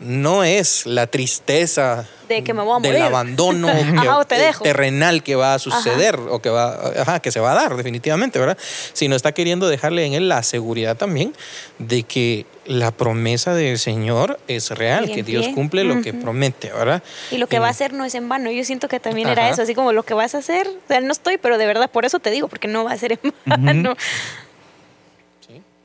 [0.00, 3.06] no es la tristeza De que me voy a del morir.
[3.06, 4.64] abandono Ajá, que- te eh, dejo.
[4.64, 8.38] terrenal que va a suceder o que va ajá, que se va a dar definitivamente,
[8.38, 8.58] ¿verdad?
[8.92, 11.32] Sino está queriendo dejarle en él la seguridad también
[11.78, 15.54] de que la promesa del Señor es real, que Dios pie.
[15.54, 17.02] cumple lo que promete, ¿verdad?
[17.30, 18.50] Y lo que Y- va a hacer no es en vano.
[18.50, 20.66] Yo siento que también era eso, así como lo que vas a hacer.
[20.68, 22.96] O sea, no estoy, pero de verdad, por eso te digo, porque no va a
[22.96, 23.96] ser en vano.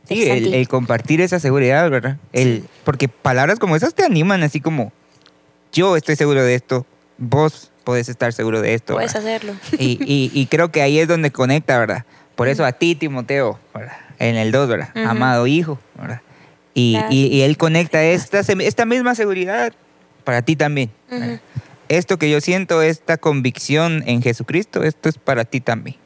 [0.09, 2.17] Sí, el, el compartir esa seguridad, ¿verdad?
[2.33, 4.91] El, porque palabras como esas te animan, así como
[5.71, 6.85] yo estoy seguro de esto,
[7.17, 8.93] vos podés estar seguro de esto.
[8.93, 9.29] Puedes ¿verdad?
[9.35, 9.53] hacerlo.
[9.77, 12.05] Y, y- y creo que ahí es donde conecta, ¿verdad?
[12.35, 13.97] Por eso a ti, Timoteo, ¿verdad?
[14.19, 14.89] en el 2, ¿verdad?
[15.05, 16.21] Amado hijo, ¿verdad?
[16.73, 19.73] Y, él conecta esta, misma seguridad
[20.23, 20.91] para ti también.
[21.87, 25.97] Esto que yo siento, esta convicción en Jesucristo, esto es para ti también.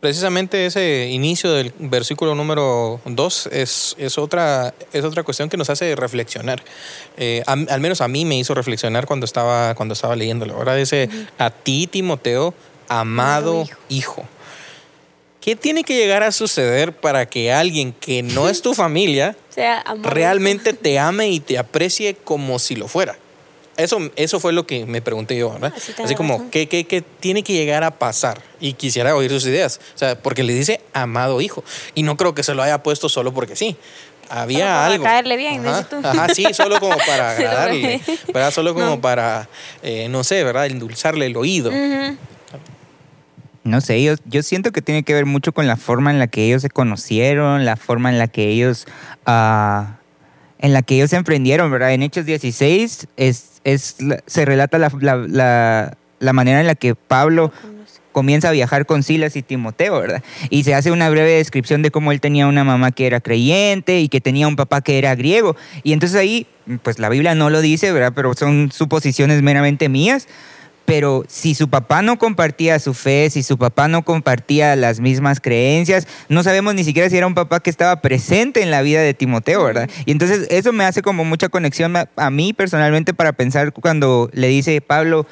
[0.00, 5.68] Precisamente ese inicio del versículo número 2 es, es, otra, es otra cuestión que nos
[5.68, 6.62] hace reflexionar.
[7.18, 10.54] Eh, a- al menos a mí me hizo reflexionar cuando estaba, cuando estaba leyéndolo.
[10.54, 12.54] Ahora dice, a ti, Timoteo,
[12.88, 13.78] amado hijo.
[13.90, 14.28] hijo.
[15.42, 19.84] ¿Qué tiene que llegar a suceder para que alguien que no es tu familia sea,
[20.02, 23.18] realmente te ame y te aprecie como si lo fuera?
[23.80, 25.72] Eso, eso fue lo que me pregunté yo, ¿verdad?
[25.76, 26.50] Ah, Así como.
[26.50, 28.40] ¿qué, qué, qué tiene que llegar a pasar?
[28.60, 29.80] Y quisiera oír sus ideas.
[29.94, 31.64] O sea, porque le dice amado hijo.
[31.94, 33.76] Y no creo que se lo haya puesto solo porque sí.
[34.32, 35.04] Había Solo para algo.
[35.04, 35.86] caerle bien, Ajá.
[36.04, 38.00] Ajá, sí, solo como para agradarle.
[38.32, 38.52] ¿Verdad?
[38.52, 39.00] Solo como No.
[39.00, 39.48] para,
[39.82, 40.66] eh, no sé, ¿verdad?
[40.66, 41.72] Endulzarle el oído.
[43.62, 46.28] No sé, yo, yo siento que tiene que ver mucho con la forma en la
[46.28, 48.86] que ellos se conocieron, la forma en la que ellos,
[49.26, 49.96] ah,
[50.60, 51.92] en la que ellos se emprendieron, ¿verdad?
[51.92, 53.96] En Hechos 16 es, es,
[54.26, 57.50] se relata la, la- la- la manera en la que Pablo
[58.12, 60.22] comienza a viajar con Silas y Timoteo, ¿verdad?
[60.50, 64.00] Y se hace una breve descripción de cómo él tenía una mamá que era creyente
[64.00, 65.56] y que tenía un papá que era griego.
[65.82, 66.46] Y entonces ahí,
[66.82, 68.12] pues la Biblia no lo dice, ¿verdad?
[68.14, 70.28] Pero son suposiciones meramente mías.
[70.90, 75.40] Pero si su papá no compartía su fe, si su papá no compartía las mismas
[75.40, 79.00] creencias, no sabemos ni siquiera si era un papá que estaba presente en la vida
[79.00, 79.88] de Timoteo, ¿verdad?
[80.04, 84.30] Y entonces eso me hace como mucha conexión a, a mí personalmente para pensar cuando
[84.32, 85.28] le dice Pablo,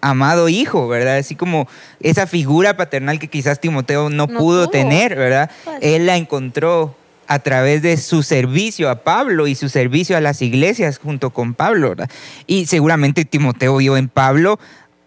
[0.00, 1.18] amado hijo, ¿verdad?
[1.18, 1.68] Así como
[2.00, 4.72] esa figura paternal que quizás Timoteo no, No pudo tuvo.
[4.72, 5.52] tener, ¿verdad?
[5.64, 5.78] Pues.
[5.82, 10.42] Él la encontró a través de su servicio a Pablo y su servicio a las
[10.42, 12.10] iglesias junto con Pablo, ¿verdad?
[12.46, 14.58] Y seguramente Timoteo vio en Pablo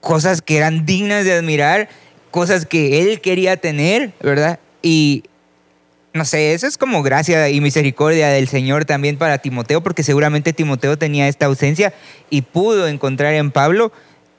[0.01, 1.89] cosas que eran dignas de admirar,
[2.31, 4.59] cosas que él quería tener, ¿verdad?
[4.81, 5.23] Y
[6.13, 10.53] no sé, eso es como gracia y misericordia del Señor también para Timoteo, porque seguramente
[10.53, 11.93] Timoteo tenía esta ausencia
[12.29, 13.91] y pudo encontrar en Pablo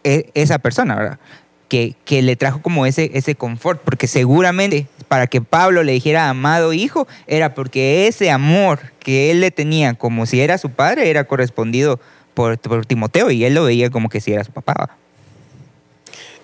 [0.04, 1.18] e- esa persona, ¿verdad?
[1.68, 6.28] Que, que le trajo como ese, ese confort, porque seguramente para que Pablo le dijera
[6.28, 11.10] amado hijo, era porque ese amor que él le tenía como si era su padre
[11.10, 12.00] era correspondido
[12.34, 14.97] por, por Timoteo y él lo veía como que si era su papá.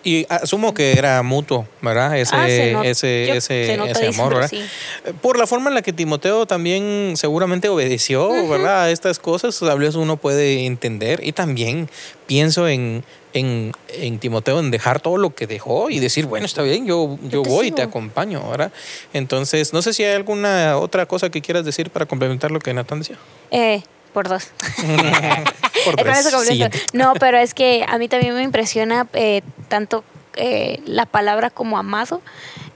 [0.05, 2.19] Y asumo que era mutuo, ¿verdad?
[2.19, 4.53] Ese, Ah, se nota- ese, yo- ese, se ese amor, ¿verdad?
[4.53, 8.83] Eh, Por la forma en la que Timoteo también seguramente obedeció, ¿verdad?
[8.85, 11.21] A estas cosas, a veces uno puede entender.
[11.25, 11.88] Y también
[12.27, 16.61] pienso en, en, en Timoteo, en dejar todo lo que dejó y decir, bueno, está
[16.61, 17.88] bien, yo, yo Yo te voy y te sigo.
[17.88, 18.73] acompaño, ¿verdad?
[19.14, 22.75] Entonces, no sé si hay alguna otra cosa que quieras decir para complementar lo que
[22.75, 23.17] Natán decía.
[23.51, 24.49] Eh, por dos.
[25.85, 26.25] Por tres.
[26.92, 30.05] No, pero es que a mí también me impresiona eh, tanto
[30.37, 32.23] eh, la palabra como amado.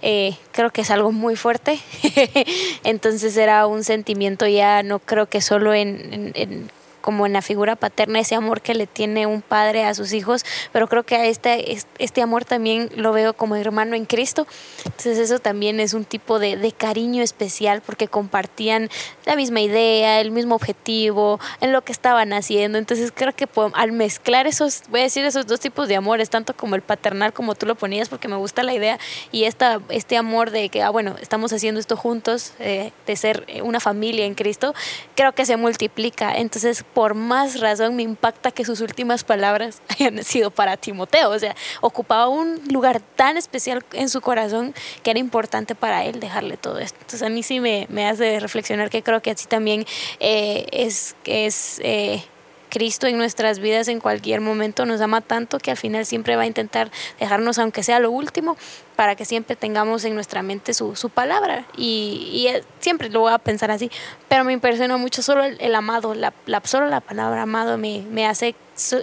[0.00, 1.80] Eh, creo que es algo muy fuerte.
[2.84, 6.70] Entonces era un sentimiento ya, no creo que solo en, en- en
[7.08, 10.44] como en la figura paterna, ese amor que le tiene un padre a sus hijos,
[10.72, 14.46] pero creo que este, este amor también lo veo como hermano en Cristo.
[14.84, 18.90] Entonces eso también es un tipo de, de cariño especial porque compartían
[19.24, 22.76] la misma idea, el mismo objetivo, en lo que estaban haciendo.
[22.76, 26.54] Entonces creo que al mezclar esos, voy a decir esos dos tipos de amores, tanto
[26.54, 28.98] como el paternal como tú lo ponías, porque me gusta la idea,
[29.32, 33.46] y esta, este amor de que, ah, bueno, estamos haciendo esto juntos, eh, de ser
[33.62, 34.74] una familia en Cristo,
[35.14, 36.36] creo que se multiplica.
[36.36, 41.30] Entonces, por más razón me impacta que sus últimas palabras hayan sido para Timoteo.
[41.30, 46.18] O sea, ocupaba un lugar tan especial en su corazón que era importante para él
[46.18, 46.98] dejarle todo esto.
[47.00, 49.86] Entonces, a mí sí me, me hace reflexionar que creo que así también
[50.18, 51.14] eh, es...
[51.24, 52.24] es eh,
[52.68, 56.42] Cristo en nuestras vidas en cualquier momento nos ama tanto que al final siempre va
[56.42, 58.56] a intentar dejarnos, aunque sea lo último,
[58.96, 61.64] para que siempre tengamos en nuestra mente su, su palabra.
[61.76, 63.90] Y, y, eh, siempre lo voy a pensar así.
[64.28, 68.26] Pero me impresiona mucho solo el, amado, la, la, solo la palabra amado me, me
[68.26, 68.54] hace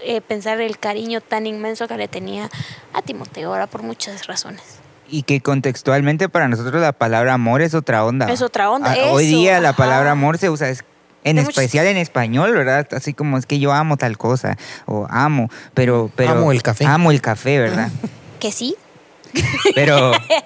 [0.04, 2.49] eh, pensar el cariño tan inmenso que le tenía
[2.93, 7.73] a Timoteo, ahora por muchas razones y que contextualmente para nosotros la palabra amor es
[7.73, 8.32] otra onda.
[8.32, 8.91] Es otra onda.
[8.91, 10.84] Ah, hoy día la palabra amor se usa, es
[11.25, 12.88] en especial en español, ¿verdad?
[12.91, 16.09] Así como es que yo amo tal cosa o amo, pero...
[16.15, 16.85] pero amo el café.
[16.85, 17.89] Amo el café, ¿verdad?
[18.39, 18.75] Que sí.
[19.73, 20.11] Pero...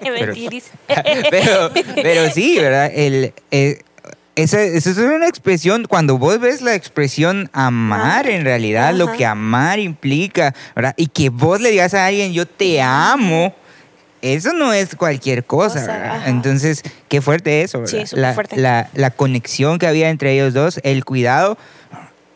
[1.30, 2.90] pero, pero, sí, ¿verdad?
[2.94, 3.82] El, eh,
[4.36, 9.78] esa, es una expresión, cuando vos ves la expresión amar, en realidad lo que amar
[9.80, 10.94] implica, ¿verdad?
[10.96, 13.54] Y que vos le digas a alguien, yo te amo,
[14.22, 16.22] eso no es cualquier cosa.
[16.26, 17.86] Entonces, qué fuerte eso.
[17.86, 18.56] Sí, la, fuerte.
[18.56, 21.58] La, conexión que había entre ellos dos, el cuidado.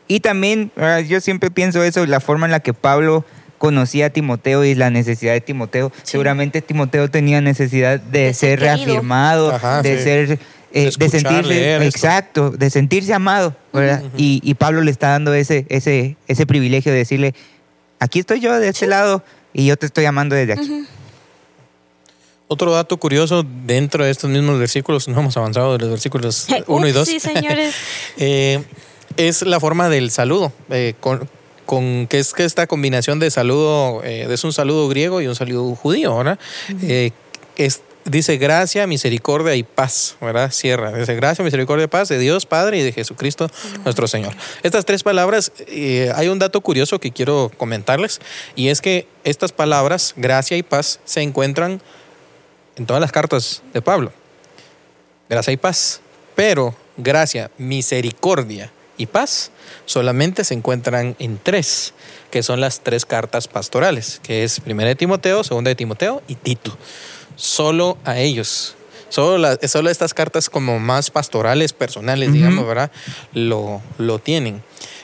[0.09, 0.71] Y también,
[1.09, 3.25] yo siempre pienso eso, la forma en la que Pablo
[3.59, 5.91] conocía a Timoteo y la necesidad de Timoteo.
[6.03, 10.39] Seguramente Timoteo tenía necesidad de, ser, reafirmado, de ser...
[10.77, 14.03] Eh, de, sentirse exacto, de sentirse amado, ¿verdad?
[14.17, 17.33] y, Pablo le está dando ese, ese, ese privilegio de decirle,
[18.01, 20.87] aquí estoy yo de este lado y yo te estoy amando desde aquí.
[22.55, 26.87] Otro dato curioso dentro de estos mismos versículos, no hemos avanzado de los versículos 1
[26.87, 27.09] y 2.
[27.09, 27.75] Sí, señores.
[28.17, 28.63] Eh,
[29.17, 31.29] es la forma del saludo, eh, con,
[32.07, 35.75] que es que esta combinación de saludo, eh, es un saludo griego y un saludo
[35.75, 36.39] judío, ¿verdad?
[37.57, 40.53] es, dice gracia, misericordia y paz, ¿verdad?
[40.53, 40.93] Cierra.
[40.93, 43.51] Dice gracia, misericordia y paz de Dios Padre y de Jesucristo
[43.83, 44.33] nuestro Señor.
[44.63, 45.51] Estas tres palabras,
[46.15, 48.21] hay un dato curioso que quiero comentarles
[48.55, 51.81] y es que estas palabras, gracia y paz, se encuentran
[52.77, 54.13] en todas las cartas de Pablo.
[55.29, 56.01] Gracia y paz.
[56.35, 59.51] Pero gracia, misericordia y paz
[59.87, 61.95] solamente se encuentran en tres,
[62.31, 66.35] que son las tres cartas pastorales, que es primera de Timoteo, segunda de Timoteo y
[66.37, 66.77] Tito.
[67.37, 68.77] Solo a ellos.
[69.09, 72.91] Solo, solo estas cartas como más pastorales, personales, digamos, ¿verdad?
[73.33, 74.63] Lo, lo tienen.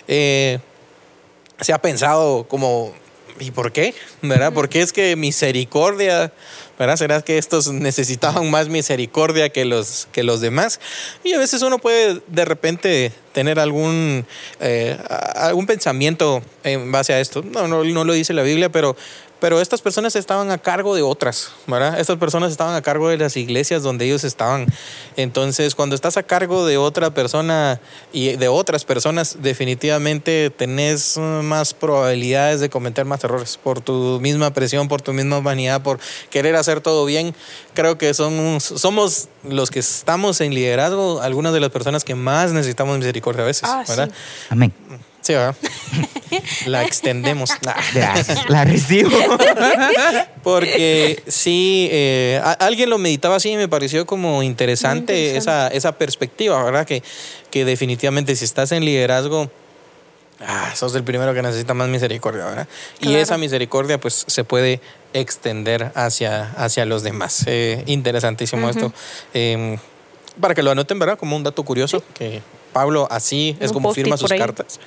[0.08, 0.58] Eh,
[1.60, 2.92] se ha pensado como,
[3.38, 3.94] ¿y por qué?
[4.22, 4.52] ¿Verdad?
[4.52, 6.32] Porque es que misericordia
[6.80, 6.96] ¿verdad?
[6.96, 10.80] ¿Será que estos necesitaban más misericordia que los, que los demás?
[11.22, 14.24] Y a veces uno puede de repente tener algún,
[14.60, 14.96] eh,
[15.36, 17.42] algún pensamiento en base a esto.
[17.42, 18.96] No, no, no lo dice la Biblia, pero
[19.40, 21.98] pero estas personas estaban a cargo de otras, ¿verdad?
[21.98, 24.66] Estas personas estaban a cargo de las iglesias donde ellos estaban.
[25.16, 27.80] Entonces, cuando estás a cargo de otra persona
[28.12, 34.52] y de otras personas, definitivamente tenés más probabilidades de cometer más errores por tu misma
[34.52, 35.98] presión, por tu misma vanidad, por
[36.30, 37.34] querer hacer todo bien.
[37.74, 42.52] Creo que son, somos los que estamos en liderazgo, algunas de las personas que más
[42.52, 44.10] necesitamos misericordia a veces, ah, ¿verdad?
[44.50, 44.72] Amén.
[45.20, 45.54] Sí, ¿verdad?
[46.66, 47.50] La extendemos.
[47.94, 49.10] Gracias, la recibo.
[50.42, 56.62] Porque sí, eh, alguien lo meditaba así y me pareció como interesante, Esa, esa perspectiva,
[56.62, 56.86] ¿verdad?
[56.86, 57.02] Que,
[57.50, 59.50] que definitivamente si estás en liderazgo,
[60.40, 62.68] ah, sos el primero que necesita más misericordia, ¿verdad?
[63.00, 64.80] Y esa misericordia pues se puede
[65.12, 67.44] extender hacia, hacia los demás.
[67.46, 68.92] Eh, interesantísimo esto.
[69.34, 69.78] Em,
[70.40, 71.18] para que lo anoten, ¿verdad?
[71.18, 72.40] Como un dato curioso, que
[72.72, 74.78] Pablo así es como firma sus cartas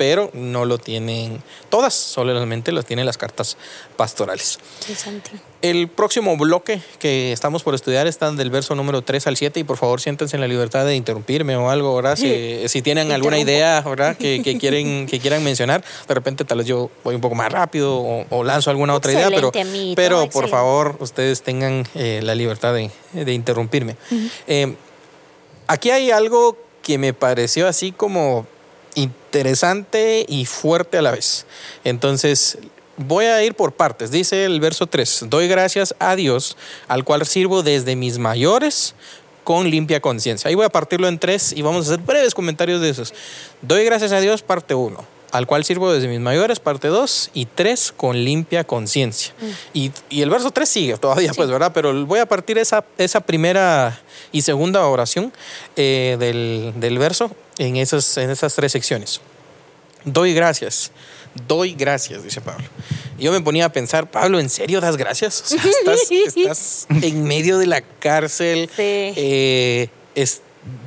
[0.00, 3.58] pero no lo tienen todas, solamente lo tienen las cartas
[3.98, 4.58] pastorales.
[5.60, 9.64] El próximo bloque que estamos por estudiar está del verso número 3 al 7 y
[9.64, 12.16] por favor siéntense en la libertad de interrumpirme o algo, ¿verdad?
[12.16, 14.16] Si, si tienen alguna idea, ¿verdad?
[14.16, 17.52] Que, que, quieren, que quieran mencionar, de repente tal vez yo voy un poco más
[17.52, 19.52] rápido o, lanzo alguna otra idea, pero,
[19.94, 23.96] pero por favor ustedes tengan eh, la libertad de, de interrumpirme.
[24.46, 24.76] Eh,
[25.66, 28.46] aquí hay algo que me pareció así como
[28.94, 31.46] interesante y fuerte a la vez.
[31.84, 32.58] Entonces,
[32.96, 34.10] voy a ir por partes.
[34.10, 36.56] Dice el verso 3, doy gracias a Dios,
[36.88, 38.94] al cual sirvo desde mis mayores
[39.44, 40.48] con limpia conciencia.
[40.48, 43.14] Ahí voy a partirlo en tres y vamos a hacer breves comentarios de esos.
[43.62, 47.46] Doy gracias a Dios, parte uno al cual sirvo desde mis mayores, parte 2, y
[47.46, 49.32] 3 con limpia conciencia.
[49.72, 51.72] Y, y, el verso 3 sigue todavía, pues, ¿verdad?
[51.72, 54.00] Pero voy a partir esa, esa primera
[54.32, 55.32] y segunda oración
[55.76, 59.20] eh, del, del, verso en esas, en esas tres secciones.
[60.04, 60.90] Doy gracias,
[61.46, 62.64] doy gracias, dice Pablo.
[63.18, 65.42] Yo me ponía a pensar, Pablo, ¿en serio das gracias?
[65.42, 68.82] O sea, estás, estás en medio de la cárcel, Sí.
[68.82, 70.40] eh, es-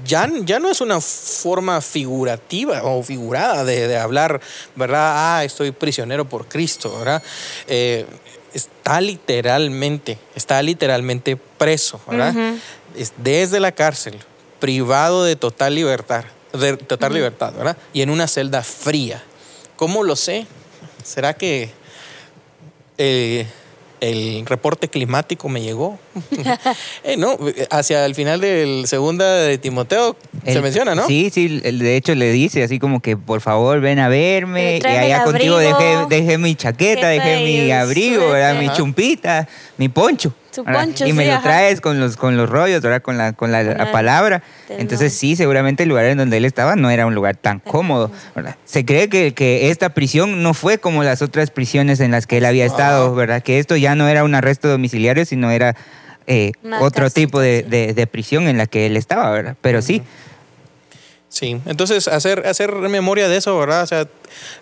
[0.06, 4.40] ya, ya no es una forma figurativa o figurada de, de hablar,
[4.76, 5.38] ¿verdad?
[5.38, 7.24] Ah, estoy prisionero por Cristo, ¿verdad?
[7.68, 8.06] Eh,
[8.54, 12.36] está literalmente, está literalmente preso, ¿verdad?
[12.96, 14.20] Es desde la cárcel,
[14.60, 17.78] privado de total libertad, de total libertad, ¿verdad?
[17.94, 19.22] Y en una celda fría.
[19.76, 20.46] ¿Cómo lo sé?
[21.04, 21.70] ¿Será que
[22.98, 23.46] eh,
[24.00, 25.98] el reporte climático me llegó?
[27.06, 27.38] Eh, no,
[27.70, 31.06] hacia el final del segunda de Timoteo se El- menciona, ¿no?
[31.06, 34.86] Sí, sí, de hecho le dice así como que por favor ven a verme y
[34.88, 38.58] allá contigo dejé, abrigo, dejé mi chaqueta, dejé mi abrigo, ¿verdad?
[38.62, 40.34] mi chumpita, mi poncho.
[40.54, 40.84] Su ¿verdad?
[40.86, 41.44] poncho, y me sí, lo ajá.
[41.44, 43.02] traes con los, con los rollos, ¿verdad?
[43.02, 44.44] Con la, con la, palabra.
[44.70, 48.12] Entonces sí, seguramente el lugar en donde él estaba no era un lugar tan cómodo.
[48.36, 48.56] ¿verdad?
[48.66, 52.38] Se cree que, que esta prisión no fue como las otras prisiones en las que
[52.38, 53.16] él había estado, Ah.
[53.16, 53.42] ¿verdad?
[53.44, 55.76] Que esto ya no era un arresto domiciliario, sino era
[56.28, 57.70] eh, otro tipo de, sí.
[57.70, 59.56] de- de prisión en la que él estaba, ¿verdad?
[59.62, 60.04] Pero sí.
[61.30, 63.82] Sí, entonces hacer, hacer memoria de eso, ¿verdad?
[63.84, 64.08] O sea,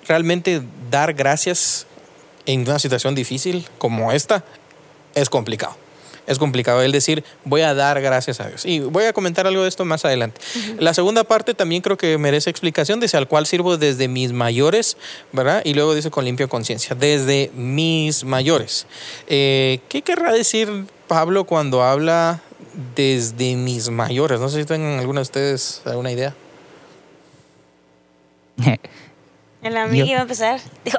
[0.08, 1.86] realmente dar gracias
[2.46, 4.44] en una situación difícil como esta
[5.16, 5.76] es complicado.
[6.28, 8.66] Es complicado el decir, voy a dar gracias a Dios.
[8.66, 10.40] Y voy a comentar algo de esto más adelante.
[10.78, 14.98] La segunda parte también creo que merece explicación, dice, al cual sirvo desde mis mayores,
[15.32, 15.62] ¿verdad?
[15.66, 18.86] Y luego dice con limpia conciencia, desde mis mayores.
[19.28, 22.42] Eh, ¿Qué querrá decir Pablo cuando habla
[22.96, 24.40] desde mis mayores?
[24.40, 26.36] No sé si tengan alguna de ustedes alguna idea.
[29.64, 30.60] El amigo iba a empezar.
[30.84, 30.98] Dijo,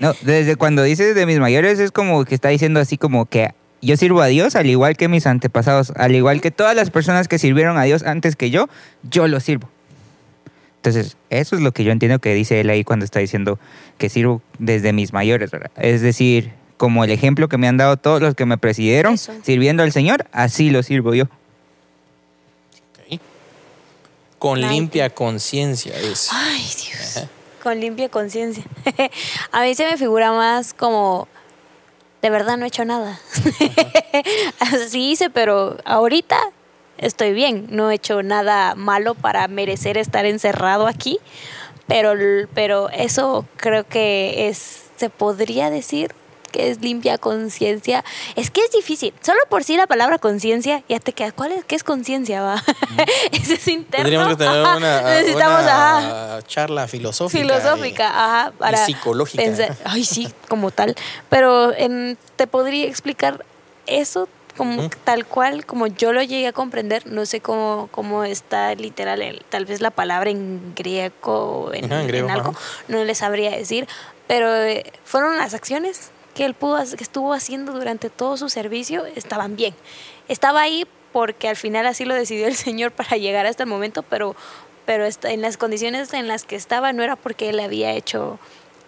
[0.00, 3.54] no, desde cuando dices de mis mayores es como que está diciendo así como que
[3.80, 7.28] yo sirvo a Dios al igual que mis antepasados, al igual que todas las personas
[7.28, 8.68] que sirvieron a Dios antes que yo,
[9.08, 9.68] yo lo sirvo.
[10.76, 13.58] Entonces, eso es lo que yo entiendo que dice él ahí cuando está diciendo
[13.98, 15.70] que sirvo desde mis mayores, ¿verdad?
[15.76, 19.32] Es decir, como el ejemplo que me han dado todos los que me presidieron Eso.
[19.42, 21.26] sirviendo al Señor, así lo sirvo yo.
[24.38, 26.28] Con limpia conciencia es.
[26.32, 27.24] Ay, Dios.
[27.62, 28.64] Con limpia conciencia.
[29.52, 31.26] A mí se me figura más como,
[32.22, 33.18] de verdad no he hecho nada.
[34.58, 36.38] Así hice, pero ahorita
[36.98, 37.66] estoy bien.
[37.70, 41.18] No he hecho nada malo para merecer estar encerrado aquí.
[41.86, 42.14] Pero,
[42.52, 46.12] pero eso creo que es, se podría decir
[46.56, 48.04] que es limpia conciencia.
[48.34, 49.12] Es que es difícil.
[49.20, 51.32] Solo por sí la palabra conciencia ya te queda.
[51.32, 51.64] ¿Cuál es?
[51.64, 52.40] ¿Qué es conciencia?
[52.42, 52.62] Va?
[53.32, 54.04] Ese es interno.
[54.04, 55.98] Tendríamos que tener una, Necesitamos, una
[56.36, 57.42] ajá charla filosófica.
[57.42, 59.42] filosófica, ajá, para psicológica.
[59.42, 60.94] pensar- ay, sí, como tal.
[61.28, 63.44] Pero en- te podría explicar
[63.86, 67.06] eso como tal cual, como yo lo llegué a comprender.
[67.06, 71.12] No sé cómo, cómo está literal, el- tal vez la palabra en griego
[71.66, 72.54] o en, en griego, en algo,
[72.88, 73.86] no les sabría decir.
[74.26, 79.06] Pero eh, fueron las acciones que él pudo, que estuvo haciendo durante todo su servicio,
[79.16, 79.74] estaban bien.
[80.28, 84.02] Estaba ahí porque al final así lo decidió el Señor para llegar hasta el momento,
[84.02, 84.36] pero,
[84.84, 88.38] pero en las condiciones en las que estaba no era porque él había hecho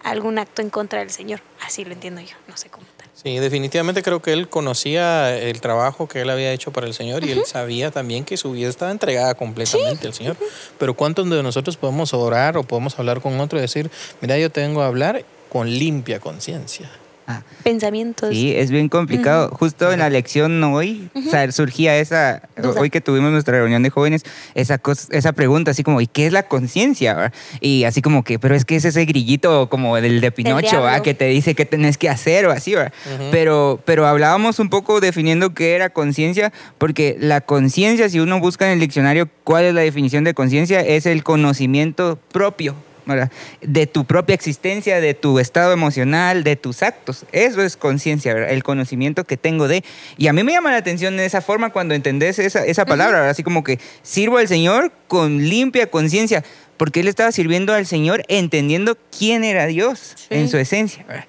[0.05, 1.41] algún acto en contra del Señor.
[1.65, 3.09] Así lo entiendo yo, no sé cómo tal.
[3.15, 7.25] Sí, definitivamente creo que él conocía el trabajo que él había hecho para el Señor
[7.25, 10.37] y él sabía también que su vida estaba entregada completamente al Señor.
[10.79, 14.51] Pero ¿cuántos de nosotros podemos orar o podemos hablar con otro y decir, mira, yo
[14.51, 16.91] te vengo a hablar con limpia conciencia?
[17.31, 18.31] Ah, Pensamientos.
[18.31, 19.51] Sí, es bien complicado.
[19.51, 22.81] Justo en la lección hoy, o sea, surgía esa, Duda.
[22.81, 24.23] hoy que tuvimos nuestra reunión de jóvenes,
[24.55, 27.31] esa, cos- esa pregunta así como, ¿y qué es la conciencia?
[27.61, 31.13] Y así como que, pero es que es ese grillito como del de Pinocho, que
[31.13, 32.95] te dice qué tenés que hacer o así, ¿verdad?
[33.31, 38.65] Pero, pero hablábamos un poco definiendo qué era conciencia, porque la conciencia, si uno busca
[38.67, 42.75] en el diccionario cuál es la definición de conciencia, es el conocimiento propio.
[43.15, 43.33] ¿Verdad?
[43.61, 47.25] de tu propia existencia, de tu estado emocional, de tus actos.
[47.33, 49.83] Eso es conciencia, el conocimiento que tengo de...
[50.17, 53.17] Y a mí me llama la atención de esa forma cuando entendés esa, esa palabra,
[53.17, 53.31] ¿verdad?
[53.31, 56.45] así como que sirvo al Señor con limpia conciencia,
[56.77, 60.27] porque él estaba sirviendo al Señor entendiendo quién era Dios Sí.
[60.31, 61.05] en su esencia.
[61.09, 61.25] ¿verdad?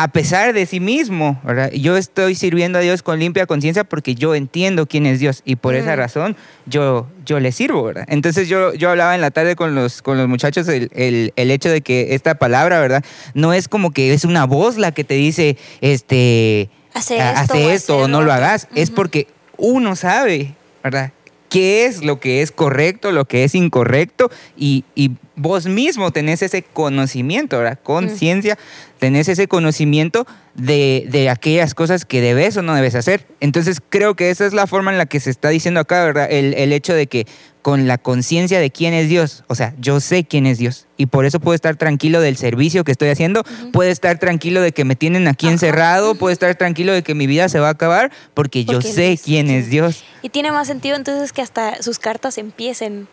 [0.00, 1.72] A pesar de sí mismo, ¿verdad?
[1.72, 5.56] Yo estoy sirviendo a Dios con limpia conciencia porque yo entiendo quién es Dios y
[5.56, 5.98] por esa Mm.
[5.98, 8.04] razón yo, yo le sirvo, ¿verdad?
[8.06, 11.50] Entonces yo, yo hablaba en la tarde con los, con los muchachos el, el- el
[11.50, 13.04] hecho de que esta palabra, ¿verdad?
[13.34, 17.54] No es como que es una voz la que te dice, este, Hace "Ah, esto,
[17.54, 18.44] hace o esto hace o no lo lo otro".
[18.44, 20.54] hagas, es porque uno sabe
[20.84, 21.10] ¿verdad?
[21.48, 24.30] ¿Qué es lo que es correcto, lo que es incorrecto?
[24.56, 27.78] Y, y vos mismo tenés ese conocimiento, ¿verdad?
[27.82, 28.58] Conciencia,
[28.98, 33.26] tenés ese conocimiento de, de, aquellas cosas que debes o no debes hacer.
[33.40, 36.26] Entonces creo que esa es la forma en la que se está diciendo acá, ¿verdad?
[36.30, 37.26] El, el hecho de que
[37.62, 41.06] con la conciencia de quién es Dios, o sea, yo sé quién es Dios y
[41.06, 44.84] por eso puedo estar tranquilo del servicio que estoy haciendo, puedo estar tranquilo de que
[44.84, 45.52] me tienen aquí Ajá.
[45.52, 48.80] encerrado, puedo estar tranquilo de que mi vida se va a acabar porque, porque yo
[48.80, 50.02] sé quién es Dios.
[50.22, 53.06] Y tiene más sentido entonces que hasta sus cartas empiecen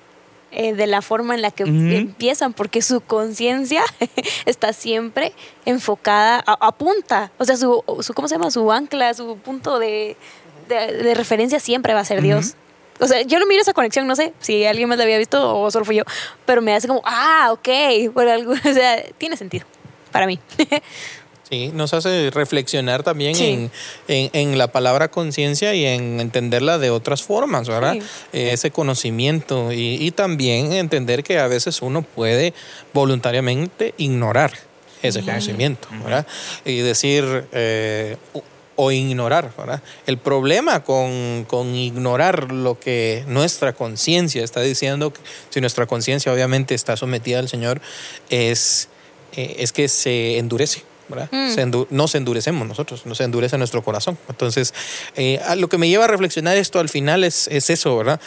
[0.52, 1.96] eh, de la forma en la que uh -huh.
[1.98, 3.84] empiezan, porque su conciencia
[4.46, 5.34] está siempre
[5.66, 8.52] enfocada, a, apunta, o sea, su, su, ¿cómo se llama?
[8.52, 10.16] Su ancla, su punto de,
[10.70, 12.26] de, de referencia siempre va a ser uh -huh.
[12.26, 12.56] Dios.
[13.00, 15.60] O sea, yo no miro esa conexión, no sé si alguien más la había visto
[15.60, 16.04] o solo fui yo,
[16.46, 19.66] pero me hace como, ah, ok, por algo, o sea, tiene sentido
[20.12, 20.40] para mí.
[21.50, 23.46] Sí, nos hace reflexionar también sí.
[23.46, 23.72] en,
[24.08, 27.94] en, en, la palabra conciencia y en entenderla de otras formas, ¿verdad?
[27.94, 28.00] Sí.
[28.34, 32.56] Eh, ese conocimiento y, y, también entender que a veces uno puede
[32.94, 34.54] voluntariamente ignorar
[35.04, 35.26] ese sí.
[35.26, 36.26] conocimiento, ¿verdad?
[36.66, 37.46] Y decir...
[37.52, 38.18] Eh,
[38.76, 39.82] o ignorar, ¿verdad?
[40.06, 45.14] El problema con, con ignorar lo que nuestra conciencia está diciendo,
[45.50, 47.82] si nuestra conciencia obviamente está sometida al Señor,
[48.30, 48.90] es,
[49.36, 50.84] eh, es que se endurece.
[51.10, 51.50] Mm.
[51.50, 54.18] Se nos endurecemos nosotros, nos endurece nuestro corazón.
[54.30, 54.74] Entonces,
[55.16, 58.20] eh, lo que me lleva a reflexionar esto al final es, es eso, ¿verdad?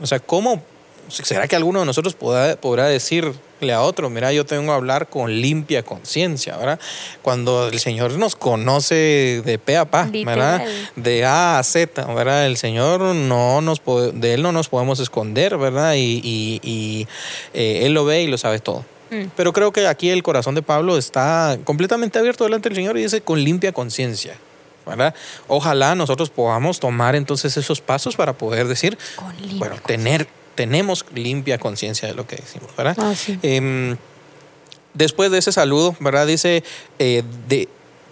[0.00, 0.62] O sea, ¿cómo
[1.08, 5.08] será que alguno de nosotros podrá, podrá decirle a otro, mira, yo tengo que hablar
[5.08, 6.80] con limpia conciencia, ¿verdad?
[7.22, 10.62] Cuando el Señor nos conoce de pe a pa, ¿verdad?
[10.96, 12.46] De A a Z, ¿verdad?
[12.46, 13.80] El Señor no nos
[14.14, 15.94] de Él no nos podemos esconder, ¿verdad?
[15.94, 17.08] Y, y, y
[17.54, 18.84] eh, Él lo ve y lo sabe todo.
[19.24, 19.30] Mm.
[19.36, 23.02] Pero creo que aquí el corazón de Pablo está completamente abierto delante del Señor y
[23.02, 24.36] dice con limpia conciencia.
[24.86, 25.14] ¿verdad?
[25.48, 28.96] Ojalá nosotros podamos tomar entonces esos pasos para poder decir,
[29.58, 32.96] bueno, tener, tenemos limpia conciencia de lo que decimos, ¿verdad?
[32.96, 33.36] Ah, sí.
[33.42, 33.96] eh,
[34.94, 36.26] después de ese saludo, ¿verdad?
[36.26, 36.64] Dice
[36.98, 37.68] eh, de,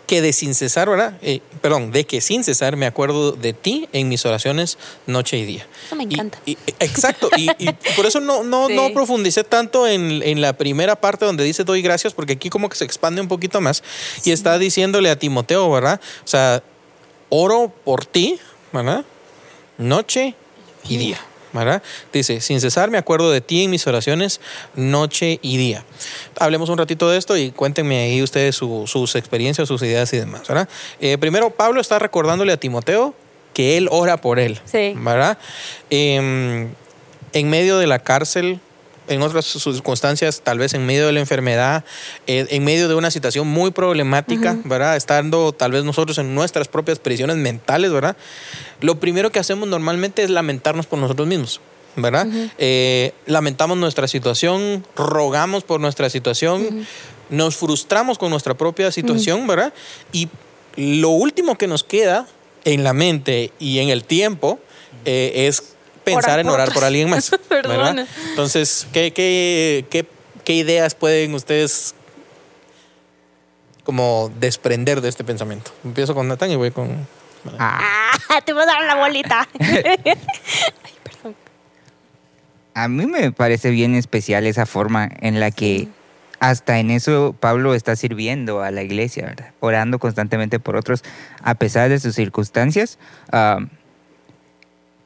[0.07, 1.19] que de sin cesar, ¿verdad?
[1.23, 5.45] Eh, perdón, de que sin cesar me acuerdo de ti en mis oraciones noche y
[5.45, 5.67] día.
[5.87, 6.39] Eso me encanta.
[6.45, 8.75] Y, y, exacto, y, y, por eso no, no, sí.
[8.75, 12.69] no profundicé tanto en, en, la primera parte donde dice doy gracias, porque aquí como
[12.69, 13.83] que se expande un poquito más
[14.21, 14.31] sí.
[14.31, 16.01] y está diciéndole a Timoteo, ¿verdad?
[16.25, 16.63] O sea,
[17.29, 18.39] oro por ti,
[18.73, 19.05] ¿verdad?
[19.79, 20.35] Noche
[20.89, 21.21] y día.
[21.55, 21.83] ¿Verdad?
[22.13, 24.41] Dice, sin cesar me acuerdo de ti en mis oraciones
[24.75, 25.85] noche y día.
[26.39, 30.19] Hablemos un ratito de esto y cuéntenme ahí ustedes su, sus experiencias, sus ideas y
[30.19, 30.69] demás, ¿verdad?
[31.01, 33.15] Eh, primero, Pablo está recordándole a Timoteo
[33.55, 34.95] que él ora por él, sí.
[34.97, 35.39] ¿verdad?
[35.91, 36.69] Eh,
[37.35, 38.61] en medio de la cárcel,
[39.09, 41.85] en otras circunstancias, tal vez en medio de la enfermedad,
[42.27, 44.69] eh, en medio de una situación muy problemática, uh -huh.
[44.69, 44.97] ¿verdad?
[44.97, 48.17] Estando tal vez nosotros en nuestras propias prisiones mentales, ¿verdad?
[48.81, 51.61] Lo primero que hacemos normalmente es lamentarnos por nosotros mismos.
[51.97, 52.27] ¿verdad?
[52.27, 52.51] Uh -huh.
[52.59, 56.87] eh, lamentamos nuestra situación, rogamos por nuestra situación, uh -huh.
[57.31, 59.73] nos frustramos con nuestra propia situación, ¿verdad?
[60.13, 60.29] Y
[60.77, 62.27] lo último que nos queda
[62.65, 64.59] en la mente y en el tiempo
[65.05, 65.74] eh, es
[66.05, 67.31] pensar en orar por alguien más.
[67.51, 68.07] ¿verdad?
[68.31, 70.07] Entonces, ¿qué, qué, qué,
[70.45, 71.95] ¿qué ideas pueden ustedes
[73.85, 75.73] como desprender de este pensamiento?
[75.85, 77.07] Empiezo con Natán y voy con...
[77.59, 78.13] Ah,
[78.45, 79.49] te voy a dar la bolita.
[79.61, 79.97] Ay,
[81.03, 81.37] perdón.
[82.75, 85.89] A mí me parece bien especial esa forma en la que
[86.41, 89.53] hasta en eso Pablo está sirviendo a la iglesia, ¿verdad?
[89.61, 91.03] Orando constantemente por otros
[91.43, 92.99] a pesar de sus circunstancias.
[93.33, 93.67] Uh,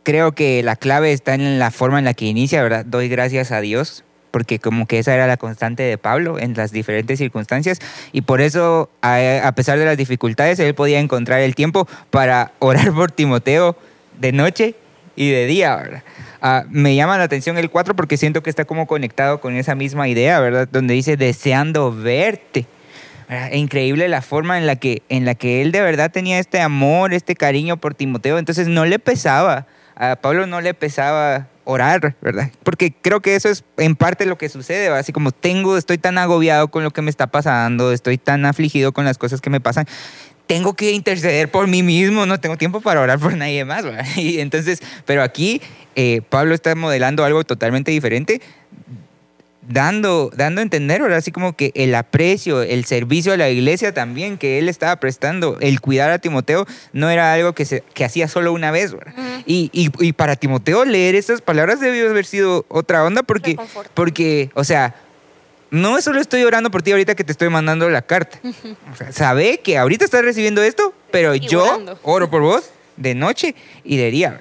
[0.09, 2.87] creo que la clave está en la forma en la que inicia, ¿verdad?
[2.87, 6.73] Doy gracias a Dios, porque como que esa era la constante de Pablo en las
[6.73, 7.79] diferentes circunstancias
[8.11, 12.91] y por eso, a, pesar de las dificultades, él podía encontrar el tiempo para orar
[12.95, 13.77] por Timoteo
[14.19, 14.77] de noche
[15.15, 16.03] y de día, ¿verdad?
[16.41, 19.75] Uh, me llama la atención el 4 porque siento que está como conectado con esa
[19.75, 20.67] misma idea, ¿verdad?
[20.73, 22.65] Donde dice deseando verte.
[23.29, 23.53] ¿verdad?
[23.53, 27.13] Increíble la forma en la, que, en la que él de verdad tenía este amor,
[27.13, 29.67] este cariño por Timoteo, entonces no le pesaba
[29.99, 32.51] a Pablo no le pesaba orar, ¿verdad?
[32.63, 35.01] Porque creo que eso es en parte lo que sucede, ¿verdad?
[35.01, 38.93] así como tengo, estoy tan agobiado con lo que me está pasando, estoy tan afligido
[38.93, 39.87] con las cosas que me pasan,
[40.47, 44.07] tengo que interceder por mí mismo, no tengo tiempo para orar por nadie más, ¿verdad?
[44.17, 45.61] Y entonces, pero aquí
[45.95, 48.41] eh, Pablo está modelando algo totalmente diferente,
[49.69, 53.93] dando, dando a entender, ahora así como que el aprecio, el servicio a la iglesia
[53.93, 58.05] también que él estaba prestando, el cuidar a Timoteo, no era algo que, se, que
[58.05, 58.93] hacía solo una vez.
[58.93, 59.43] Uh -huh.
[59.47, 63.57] y, y, y, para Timoteo leer estas palabras debió haber sido otra onda porque,
[63.95, 64.97] porque o sea,
[65.71, 68.39] no solo estoy orando por ti ahorita que te estoy mandando la carta.
[68.43, 68.77] Uh -huh.
[68.93, 71.99] o sea, sabe que ahorita estás recibiendo esto, pero y yo orando.
[72.03, 73.55] oro por vos de noche
[73.85, 74.41] y de día.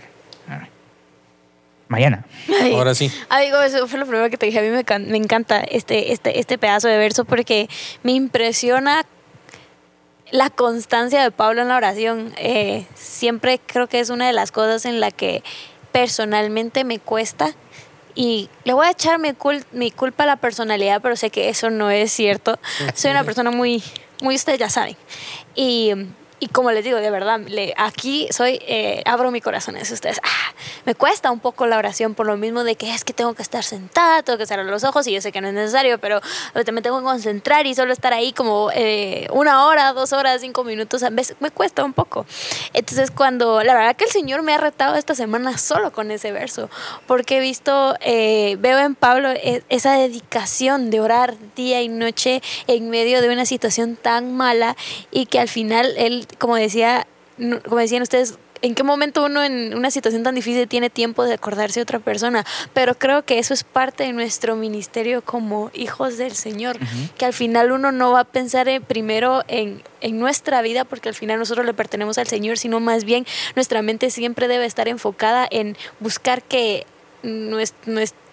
[1.88, 2.26] Mariana.
[2.62, 2.74] Ay.
[2.74, 3.12] Ahora sí.
[3.30, 4.60] Ah, digo, eso fue lo primero que te dije.
[4.60, 7.70] A mí me, can- me encanta este, este, este pedazo de verso porque
[8.04, 9.06] me impresiona
[10.32, 12.34] la constancia de Pablo en la oración.
[12.38, 15.44] Eh, siempre creo que es una de las cosas en la que
[15.92, 17.54] personalmente me cuesta.
[18.14, 21.50] Y le voy a echar mi, cul- mi culpa a la personalidad, pero sé que
[21.50, 22.60] eso no es cierto.
[22.96, 23.82] Soy una persona muy,
[24.22, 24.98] muy ustedes ya saben.
[25.56, 25.92] Y,
[26.40, 29.82] y como les digo, de verdad, le- aquí soy, eh, abro mi corazón a.
[29.82, 30.54] Ustedes, ah,
[30.86, 33.42] me cuesta un poco la oración por lo mismo de que es que tengo que
[33.42, 36.20] estar sentada, tengo que cerrar los ojos y yo sé que no es necesario, pero
[36.74, 40.64] me tengo que concentrar y solo estar ahí como eh, una hora, dos horas, cinco
[40.64, 42.26] minutos, a veces me cuesta un poco.
[42.74, 46.32] Entonces cuando, la verdad que el Señor me ha retado esta semana solo con ese
[46.32, 46.70] verso,
[47.08, 52.42] porque he visto, eh, veo en Pablo e- esa dedicación de orar día y noche
[52.68, 54.76] en medio de una situación tan mala
[55.12, 57.08] y que al final él, como decía,
[57.66, 61.36] como decían ustedes, ¿En qué momento uno en una situación tan difícil tiene tiempo de
[61.36, 62.44] acordarse de otra persona?
[62.74, 66.80] Pero creo que eso es parte de nuestro ministerio como hijos del Señor,
[67.20, 71.08] que al final uno no va a pensar en- primero en, en nuestra vida, porque
[71.08, 74.88] al final nosotros le pertenecemos al Señor, sino más bien nuestra mente siempre debe estar
[74.88, 76.88] enfocada en buscar que
[77.22, 77.74] nues-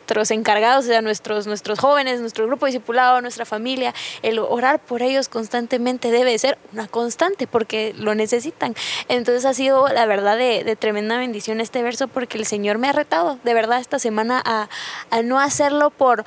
[0.05, 5.00] nuestros encargados, o sea, nuestros, nuestros jóvenes, nuestro grupo discipulado, nuestra familia, el orar por
[5.00, 8.74] ellos constantemente debe ser una constante porque lo necesitan.
[9.09, 12.88] Entonces ha sido la verdad de, de tremenda bendición este verso porque el Señor me
[12.88, 14.68] ha retado de verdad esta semana a,
[15.09, 16.26] a no hacerlo por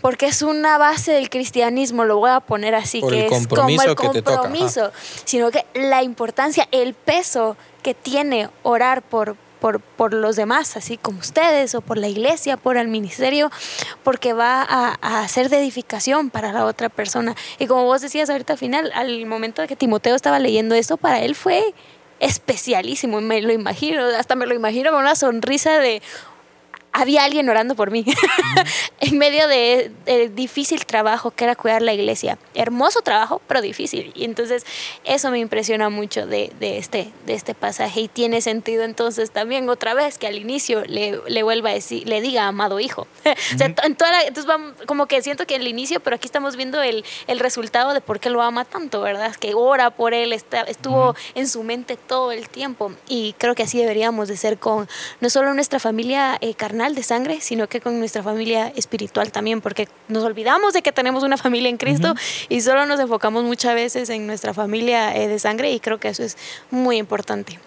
[0.00, 3.38] porque es una base del cristianismo, lo voy a poner así, Por que es como
[3.38, 4.42] el compromiso que te toca, ajá.
[4.44, 4.92] compromiso,
[5.26, 10.96] sino que la importancia, el peso que tiene orar por, por, por los demás, así
[10.96, 13.50] como ustedes, o por la iglesia, por el ministerio,
[14.02, 17.34] porque va a, a ser de edificación para la otra persona.
[17.58, 20.96] Y como vos decías ahorita al final, al momento de que Timoteo estaba leyendo esto,
[20.96, 21.74] para él fue
[22.20, 26.02] especialísimo, me lo imagino, hasta me lo imagino con una sonrisa de
[26.92, 28.04] había alguien orando por mí
[29.00, 32.38] en medio de, de difícil trabajo que era cuidar la iglesia.
[32.54, 34.12] Hermoso trabajo, pero difícil.
[34.14, 34.64] Y entonces
[35.04, 38.00] eso me impresiona mucho de, de este, de este pasaje.
[38.02, 42.08] Y tiene sentido entonces también otra vez que al inicio le, le vuelva a decir,
[42.08, 43.06] le diga amado hijo.
[43.54, 46.26] o sea, en toda la- entonces vamos, como que siento que al inicio, pero aquí
[46.26, 49.34] estamos viendo el, el resultado de por qué lo ama tanto, ¿verdad?
[49.36, 52.92] Que ora por él, está, estuvo en su mente todo el tiempo.
[53.08, 54.88] Y creo que así deberíamos de ser con
[55.20, 59.60] no solo nuestra familia eh, carnal de sangre, sino que con nuestra familia espiritual también,
[59.60, 62.14] porque nos olvidamos de que tenemos una familia en Cristo
[62.48, 66.08] y solo nos enfocamos muchas veces en nuestra familia eh, de sangre y creo que
[66.08, 66.36] eso es
[66.70, 67.58] muy importante.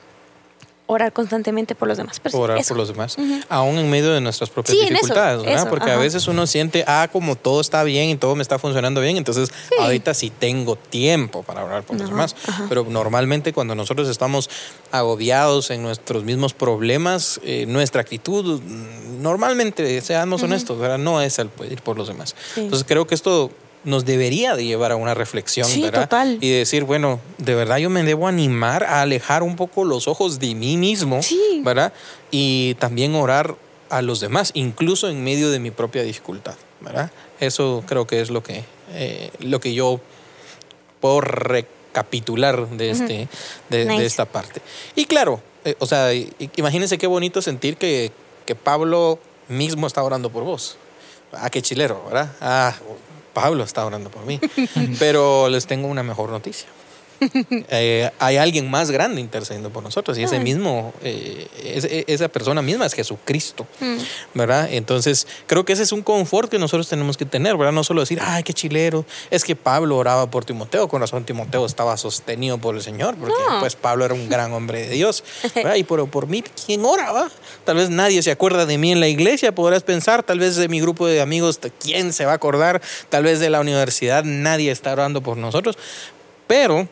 [0.86, 2.20] Orar constantemente por los demás.
[2.22, 2.70] Pero orar eso.
[2.70, 3.16] por los demás,
[3.48, 5.62] aún en medio de nuestras propias Sí, en eso, dificultades, ¿verdad?
[5.62, 8.60] eso, Porque a veces uno siente, ah, como todo está bien y todo me está
[8.60, 12.36] funcionando bien, entonces ahorita sí tengo tiempo para orar por los demás.
[12.48, 12.66] ajá.
[12.68, 14.50] Pero normalmente cuando nosotros estamos
[14.92, 20.98] agobiados en nuestros mismos problemas, eh, nuestra actitud, mm, normalmente, seamos honestos, ¿verdad?
[20.98, 22.36] no es el ir por los demás.
[22.56, 22.62] Sí.
[22.62, 23.52] Entonces creo que esto
[23.84, 26.04] nos debería de llevar a una reflexión, Sí, ¿verdad?
[26.04, 26.38] total.
[26.42, 30.40] Y decir, bueno, de verdad yo me debo animar a alejar un poco los ojos
[30.40, 31.62] de mí mismo, Sí.
[31.64, 31.92] ¿verdad?
[32.32, 33.56] Y también orar
[33.90, 37.12] a los demás, incluso en medio de mi propia dificultad, ¿verdad?
[37.40, 38.64] Eso creo que es lo que,
[38.94, 40.00] eh, lo que yo
[41.00, 43.28] puedo recapitular de, este,
[43.70, 44.06] de, de Nice.
[44.06, 44.62] esta parte.
[44.96, 46.10] Y claro, eh, o sea,
[46.56, 48.12] imagínense qué bonito sentir que,
[48.46, 49.20] que Pablo
[49.50, 50.78] mismo está orando por vos.
[51.34, 52.32] Ah, qué chilero, ¿verdad?
[52.42, 52.74] Ah,
[53.34, 54.40] Pablo está orando por mí.
[55.00, 56.68] Pero les tengo una mejor noticia.
[57.70, 62.62] Eh, hay alguien más grande intercediendo por nosotros y ese mismo, eh, ese- esa persona
[62.62, 63.98] misma es Jesucristo, Mm.
[64.34, 64.68] ¿verdad?
[64.72, 67.72] Entonces, creo que ese es un confort que nosotros tenemos que tener, ¿verdad?
[67.74, 71.66] No solo decir, ay, qué chilero, es que Pablo oraba por Timoteo, con razón Timoteo
[71.66, 73.60] estaba sostenido por el Señor, porque No.
[73.60, 75.24] pues Pablo era un gran hombre de Dios,
[75.56, 75.76] ¿verdad?
[75.76, 77.30] Y por, por mí, ¿quién oraba?
[77.66, 80.68] Tal vez nadie se acuerda de mí en la iglesia, podrás pensar, tal vez de
[80.68, 82.82] mi grupo de amigos, ¿quién se va a acordar?
[83.10, 85.78] Tal vez de la universidad, nadie está orando por nosotros,
[86.48, 86.88] pero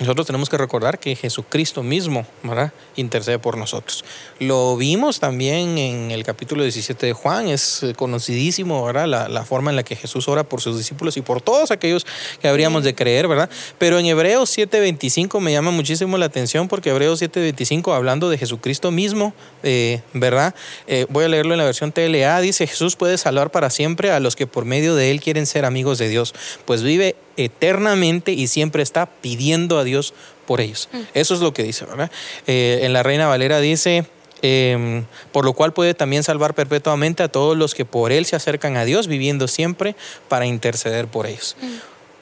[0.00, 2.72] nosotros tenemos que recordar que Jesucristo mismo ¿verdad?
[2.96, 4.04] intercede por nosotros.
[4.40, 9.06] Lo vimos también en el capítulo 17 de Juan, es eh, conocidísimo ¿verdad?
[9.28, 12.06] La, forma en la que Jesús ora por sus discípulos y por todos aquellos
[12.40, 13.48] que habríamos de creer, ¿verdad?
[13.78, 18.90] Pero en Hebreos 7:25 me llama muchísimo la atención porque Hebreos 7:25 hablando de Jesucristo
[18.90, 19.32] mismo,
[19.62, 20.56] eh, ¿verdad?
[20.88, 24.18] Eh, voy a leerlo en la versión TLA, dice Jesús puede salvar para siempre a
[24.18, 26.34] los que por medio de él quieren ser amigos de Dios,
[26.64, 30.14] pues vive eternamente y siempre está pidiendo a Dios
[30.46, 30.88] por ellos.
[31.14, 32.10] Eso es lo que dice, ¿verdad?
[32.46, 34.06] Eh, en la Reina Valera dice,
[34.42, 38.36] eh, por lo cual puede también salvar perpetuamente a todos los que por él se
[38.36, 39.96] acercan a Dios, viviendo siempre
[40.28, 41.56] para interceder por ellos.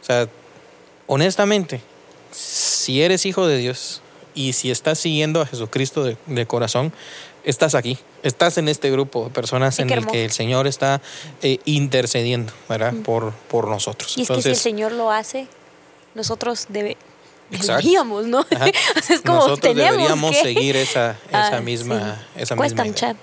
[0.01, 0.29] O sea,
[1.07, 1.81] honestamente,
[2.31, 4.03] si eres hijo de Dios
[4.35, 6.93] y si estás siguiendo a Jesucristo de, de corazón,
[7.45, 11.01] estás aquí, estás en este grupo de personas Sí, en el que el Señor está
[11.43, 12.95] eh, intercediendo, ¿verdad?
[13.05, 14.17] Por, por nosotros.
[14.17, 15.47] Y es que si el Señor lo hace,
[16.15, 16.97] nosotros debe,
[17.51, 18.45] deberíamos, ¿no?
[19.11, 20.43] Es como nosotros deberíamos que...
[20.43, 22.43] seguir esa, esa Ah, misma, sí.
[22.43, 23.17] esa Cuesta misma.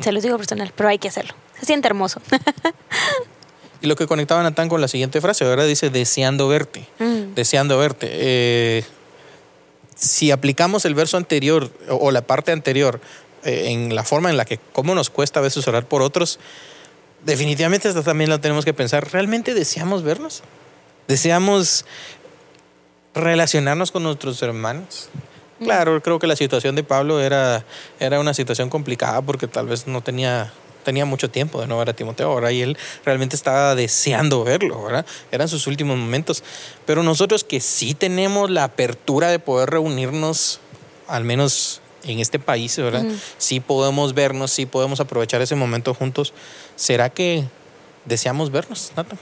[0.00, 1.34] Se los digo personal, pero hay que hacerlo.
[1.58, 2.20] Se siente hermoso.
[3.80, 7.34] Y lo que conectaba Natán con la siguiente frase, ahora dice deseando verte, Mm.
[7.34, 8.08] deseando verte.
[8.10, 8.84] Eh,
[9.94, 13.00] si aplicamos el verso anterior o, la parte anterior
[13.48, 16.38] en la forma en la que cómo nos cuesta a veces orar por otros,
[17.24, 19.10] definitivamente esto también lo tenemos que pensar.
[19.12, 20.42] ¿Realmente deseamos vernos?
[21.06, 21.84] ¿Deseamos
[23.14, 25.08] relacionarnos con nuestros hermanos?
[25.62, 27.64] Claro, creo que la situación de Pablo era,
[27.98, 30.52] era una situación complicada porque tal vez no tenía,
[30.84, 34.84] tenía mucho tiempo de no ver a Timoteo ahora y él realmente estaba deseando verlo,
[34.84, 35.04] ¿verdad?
[35.32, 36.44] Eran sus últimos momentos.
[36.86, 40.60] Pero nosotros que sí tenemos la apertura de poder reunirnos,
[41.08, 43.04] al menos en este país, ¿verdad?
[43.04, 43.14] Ujú.
[43.38, 46.32] Sí podemos vernos, sí podemos aprovechar ese momento juntos.
[46.76, 47.44] ¿Será que
[48.04, 49.16] deseamos vernos, Nata?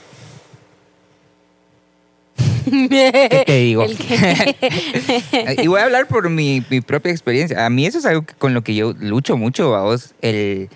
[2.68, 3.86] ¿Qué te digo?
[3.86, 7.64] Que- y voy a hablar por mi, mi propia experiencia.
[7.64, 10.68] A mí eso es algo que- con lo que yo lucho mucho, vos, el,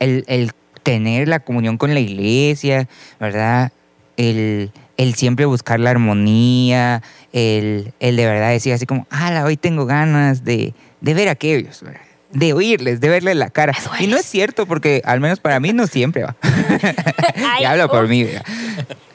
[0.00, 0.50] el, el
[0.82, 2.88] tener la comunión con la iglesia,
[3.20, 3.72] ¿verdad?
[4.16, 7.02] El, el siempre buscar la armonía,
[7.32, 11.32] el, el de verdad decir así como, ah, hoy tengo ganas de, de ver a
[11.32, 11.84] aquellos,
[12.30, 13.74] de oírles, de verles la cara.
[14.00, 16.36] Y no es cierto porque al menos para mí no siempre va.
[17.60, 18.24] Y hablo por mí.
[18.24, 18.44] ¿verdad?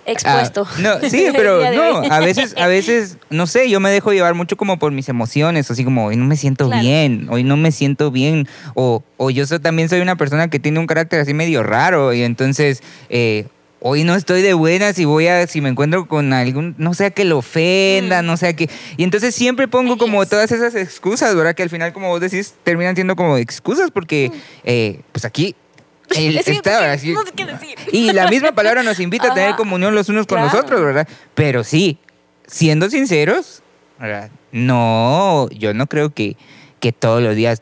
[0.06, 0.66] Expuesto.
[0.70, 4.36] Ah, no, sí, pero no, a veces, a veces, no sé, yo me dejo llevar
[4.36, 6.82] mucho como por mis emociones, así como hoy no me siento Claro.
[6.82, 10.80] bien, hoy no me siento bien, o, o yo también soy una persona que tiene
[10.80, 13.48] un carácter así medio raro, y entonces eh,
[13.80, 17.12] hoy no estoy de buenas y voy a, si me encuentro con algún, no sé,
[17.12, 18.26] que lo ofenda, Mm.
[18.26, 20.30] no sé, que, y entonces siempre pongo como yes.
[20.30, 21.54] todas esas excusas, ¿verdad?
[21.56, 24.32] Que al final, como vos decís, terminan siendo como excusas porque,
[24.64, 25.56] eh, pues aquí...
[26.10, 26.38] Mm.
[26.38, 27.76] Es que está, sé- así- no sé qué decir.
[27.92, 29.58] y la misma palabra nos invita a tener Ajá.
[29.58, 30.66] comunión los unos con los Claro.
[30.66, 31.06] otros, ¿verdad?
[31.36, 31.98] Pero sí,
[32.48, 33.62] siendo sinceros,
[34.00, 34.32] ¿verdad?
[34.54, 36.38] no, yo no creo que,
[36.80, 37.62] que todos los días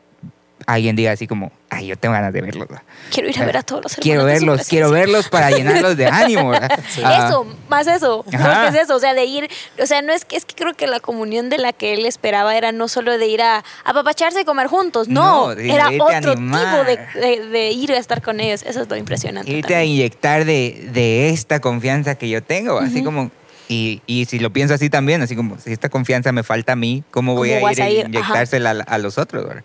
[0.64, 2.66] alguien diga así como, ay, yo tengo ganas de verlos.
[2.68, 2.82] ¿verdad?
[3.12, 4.02] Quiero ir a ver a todos los hermanos.
[4.02, 6.52] Quiero de verlos, quiero verlos para llenarlos de ánimo.
[6.52, 8.24] Ah, Eso, más eso.
[8.28, 8.96] Creo que es eso.
[8.96, 9.48] O sea, de ir.
[9.80, 12.06] O sea, no es que es que creo que la comunión de la que él
[12.06, 15.08] esperaba era no solo de ir a apapacharse y comer juntos.
[15.08, 16.86] No, No, de era otro animar.
[16.86, 18.62] tipo de, de- de ir a estar con ellos.
[18.62, 19.50] Eso es lo impresionante.
[19.52, 23.30] irte a inyectar de, de esta confianza que yo tengo, así como...
[23.68, 26.76] Y, y si lo pienso así también, así como, si esta confianza me falta a
[26.76, 27.98] mí, ¿cómo voy ¿Cómo a ir a ir?
[28.02, 28.08] Ajá.
[28.08, 29.44] inyectársela a, a los otros?
[29.44, 29.64] ¿verdad?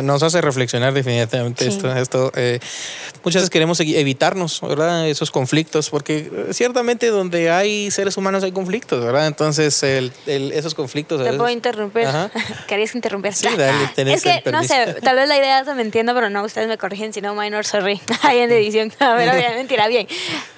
[0.00, 1.70] No- Nos hace reflexionar definitivamente Sí.
[1.70, 1.92] esto.
[1.96, 2.60] esto eh,
[3.24, 5.08] muchas veces queremos evitarnos, ¿verdad?
[5.08, 9.26] Esos conflictos, porque eh, ciertamente donde hay seres humanos hay conflictos, ¿verdad?
[9.26, 11.22] Entonces, el- el- esos conflictos...
[11.22, 12.06] Te puedo interrumpir.
[12.06, 12.30] Ajá.
[12.68, 13.32] ¿Querías interrumpir?
[13.34, 16.14] Sí, dale, tenés Es que, el no sé, tal vez la idea se me entienda,
[16.14, 18.00] pero no, ustedes me corrigen, si no, minor, sorry.
[18.22, 18.92] Ahí en edición.
[19.00, 20.06] A ver, obviamente irá bien.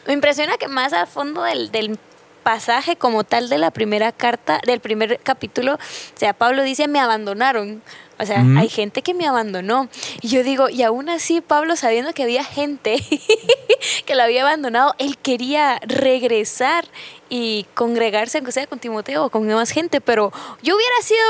[0.06, 1.98] Me impresiona que más a fondo del, del
[2.44, 5.78] pasaje como tal de la primera carta, del primer capítulo, o
[6.18, 7.82] sea, Pablo dice, me abandonaron.
[8.16, 9.88] O sea, hay gente que me abandonó.
[10.20, 13.02] Y yo digo, y aún así, Pablo, sabiendo que había gente
[14.06, 16.84] que lo había abandonado, él quería regresar
[17.28, 20.00] y congregarse, aunque sea con Timoteo o con más gente.
[20.00, 20.32] Pero
[20.62, 21.24] yo hubiera sido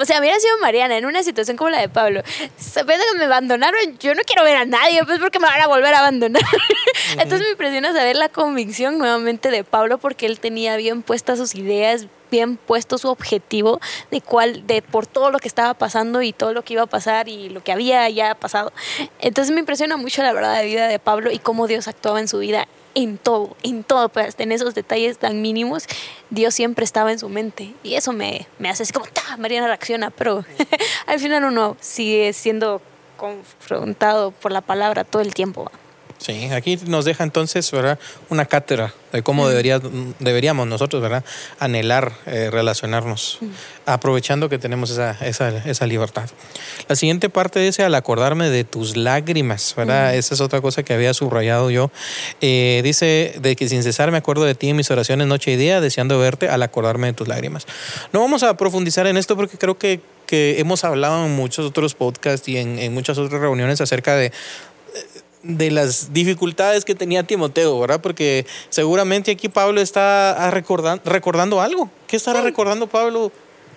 [0.00, 2.22] o sea, hubiera sido Mariana en una situación como la de Pablo.
[2.56, 5.68] Sabiendo que me abandonaron, yo no quiero ver a nadie, pues porque me van a
[5.68, 6.42] volver a abandonar.
[7.12, 11.54] Entonces me impresiona saber la convicción nuevamente de Pablo porque él tenía bien puestas sus
[11.54, 13.80] ideas, bien puesto su objetivo
[14.10, 16.86] de cuál, de por todo lo que estaba pasando y todo lo que iba a
[16.86, 18.72] pasar y lo que había ya pasado.
[19.20, 22.28] Entonces me impresiona mucho la verdad de vida de Pablo y cómo Dios actuaba en
[22.28, 22.66] su vida
[22.96, 25.84] en todo, en todo, pues hasta en esos detalles tan mínimos,
[26.30, 27.74] Dios siempre estaba en su mente.
[27.84, 29.36] Y eso me, me hace así como, ¡ta!
[29.36, 30.44] Mariana reacciona, pero
[31.06, 32.80] al final uno sigue siendo
[33.18, 35.70] confrontado por la palabra todo el tiempo.
[36.18, 37.98] Sí, aquí nos deja entonces, ¿verdad?
[38.30, 39.80] Una cátedra de cómo debería,
[40.18, 41.24] deberíamos nosotros, ¿verdad?
[41.58, 43.38] Anhelar eh, relacionarnos,
[43.84, 46.28] aprovechando que tenemos esa, esa, esa libertad.
[46.88, 50.14] La siguiente parte dice, al acordarme de tus lágrimas, ¿verdad?
[50.14, 51.90] Esa es otra cosa que había subrayado yo.
[52.40, 55.56] Eh, dice, de que sin cesar me acuerdo de ti en mis oraciones noche y
[55.56, 57.66] día, deseando verte al acordarme de tus lágrimas.
[58.12, 61.94] No vamos a profundizar en esto porque creo que, que hemos hablado en muchos otros
[61.94, 64.32] podcasts y en, en muchas otras reuniones acerca de
[65.46, 68.00] de las dificultades que tenía Timoteo, ¿verdad?
[68.00, 71.90] Porque seguramente aquí Pablo está recordan- recordando algo.
[72.06, 73.30] ¿Qué estará recordando Pablo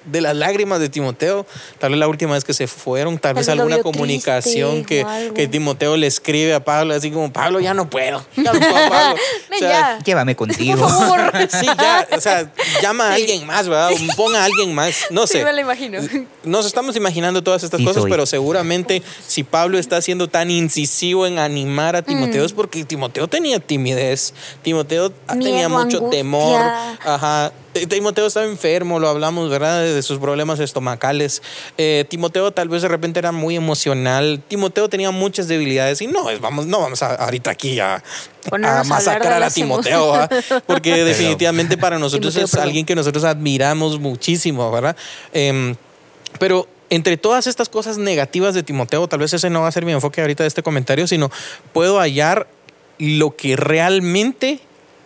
[0.05, 1.45] de las lágrimas de Timoteo,
[1.77, 5.97] tal vez la última vez que se fueron, tal, vez alguna comunicación que, que Timoteo
[5.97, 8.25] le escribe a Pablo, así como, Pablo, ya no puedo.
[8.35, 9.15] Ya no puedo, Pablo.
[9.15, 9.99] O Ven sea, ya.
[10.03, 10.79] Llévame contigo.
[10.79, 11.19] Por favor.
[11.49, 13.21] Sí, ya, o sea, llama a Sí.
[13.23, 13.91] alguien más, ¿verdad?
[14.15, 15.43] Ponga a alguien más, no Sí, sé.
[15.43, 15.99] me lo imagino.
[16.43, 18.11] Nos estamos imaginando todas estas Sí cosas, soy.
[18.11, 22.45] pero seguramente si Pablo está siendo tan incisivo en animar a Timoteo Mm.
[22.45, 26.09] es porque Timoteo tenía timidez, Timoteo Miedo, tenía mucho angustia.
[26.19, 26.61] temor,
[27.05, 27.51] ajá.
[27.87, 29.81] Timoteo estaba enfermo, lo hablamos, ¿verdad?
[29.83, 31.41] De sus problemas estomacales.
[31.77, 34.41] Eh, Timoteo tal vez de repente era muy emocional.
[34.47, 37.95] Timoteo tenía muchas debilidades y no, es- vamos, no vamos a, ahorita aquí a,
[38.51, 40.27] a masacrar a Timoteo,
[40.65, 42.67] porque definitivamente para nosotros Timoteo, es perdón.
[42.67, 44.95] alguien que nosotros admiramos muchísimo, ¿verdad?
[45.33, 45.75] Em,
[46.39, 49.85] pero entre todas estas cosas negativas de Timoteo, tal vez ese no va a ser
[49.85, 51.29] mi enfoque ahorita de este comentario, sino
[51.73, 52.47] puedo hallar
[52.97, 54.59] lo que realmente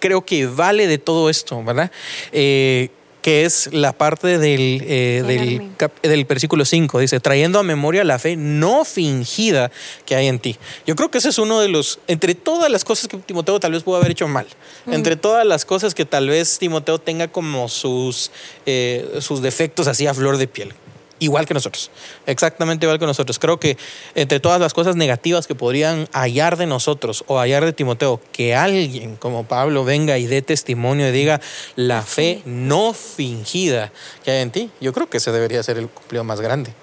[0.03, 1.89] creo que vale de todo esto, ¿verdad?
[2.33, 2.89] Eh,
[3.21, 5.69] que es la parte del, eh, del, Llenarme.
[5.77, 9.71] cap- del versículo 5, dice, trayendo a memoria la fe no fingida
[10.05, 10.57] que hay en ti.
[10.85, 13.71] Yo creo que ese es uno de los, entre todas las cosas que Timoteo tal
[13.71, 14.45] vez pudo haber hecho mal,
[14.87, 18.29] entre todas las cosas que tal vez Timoteo tenga como sus,
[18.65, 20.73] eh, sus defectos así a flor de piel.
[21.19, 21.89] Igual que nosotros,
[22.25, 23.39] exactamente igual que nosotros.
[23.39, 23.77] Creo que
[24.15, 28.55] entre todas las cosas negativas que podrían hallar de nosotros o hallar de Timoteo, que
[28.55, 31.39] alguien como Pablo venga y dé testimonio y diga
[31.75, 33.91] la fe no fingida
[34.25, 36.73] que hay en ti, yo creo que ese debería ser el cumplido más grande.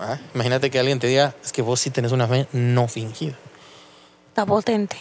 [0.00, 0.18] ¿ah?
[0.34, 3.34] Imagínate que alguien te diga, es que vos sí tenés una fe no fingida.
[4.28, 4.96] Está potente.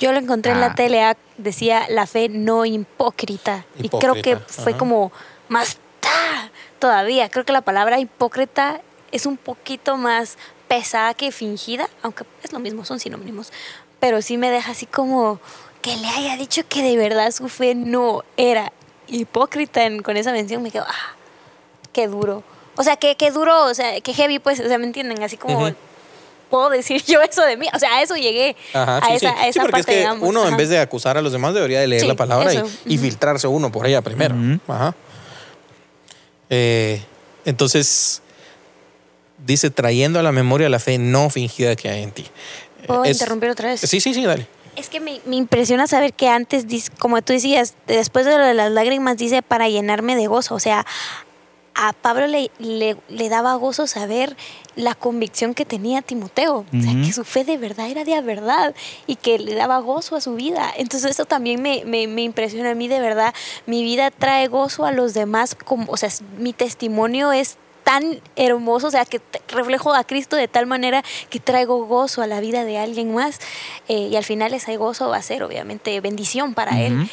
[0.00, 0.68] Yo lo encontré en Ah.
[0.68, 3.66] la tele, ah, decía la fe no hipócrita.
[3.78, 5.12] Y creo que fue como
[5.48, 5.78] más.
[6.80, 7.28] Todavía.
[7.28, 8.80] Creo que la palabra hipócrita
[9.12, 13.52] es un poquito más pesada que fingida, aunque es lo mismo, son sinónimos.
[14.00, 15.38] Pero sí me deja así como
[15.82, 18.72] que le haya dicho que de verdad su fe no era
[19.08, 20.62] hipócrita en- con esa mención.
[20.62, 21.14] Me quedo, ah,
[21.92, 22.42] qué duro.
[22.76, 25.22] O sea, qué, qué duro, o sea, qué heavy, pues, o sea, ¿me entienden?
[25.22, 25.74] Así como, Ujú.
[26.48, 27.66] puedo decir yo eso de mí.
[27.74, 28.56] O sea, a eso llegué.
[28.72, 29.38] Ajá, a sí, esa, sí.
[29.38, 30.28] a Sí, esa porque parte, es que digamos.
[30.28, 30.56] uno en Ajá.
[30.56, 33.46] vez de acusar a los demás debería de leer Sí, la palabra y- y, filtrarse
[33.48, 34.34] uno por ella primero.
[34.68, 34.94] Ajá.
[36.50, 37.02] Eh,
[37.44, 38.22] entonces,
[39.46, 42.26] dice, trayendo a la memoria la fe no fingida que hay en ti.
[42.86, 43.80] ¿Puedo Es- interrumpir otra vez?
[43.80, 44.46] Sí, sí, sí, dale.
[44.76, 46.64] Es que me, me impresiona saber que antes,
[46.98, 50.54] como tú decías, después de lo de las lágrimas, dice para llenarme de gozo.
[50.54, 50.86] O sea,
[51.74, 54.36] a Pablo le, le, le daba gozo saber
[54.76, 56.64] la convicción que tenía Timoteo.
[56.76, 58.74] O sea, que su fe de verdad era de verdad
[59.06, 60.72] y que le daba gozo a su vida.
[60.76, 63.34] Entonces, eso también me, me, me impresiona a mí de verdad.
[63.66, 65.54] Mi vida trae gozo a los demás.
[65.54, 70.36] Como, o sea, es- mi testimonio es tan hermoso, o sea, que reflejo a Cristo
[70.36, 73.38] de tal manera que traigo gozo a la vida de alguien más
[73.88, 77.10] eh, y al final ese gozo va a ser obviamente bendición para él.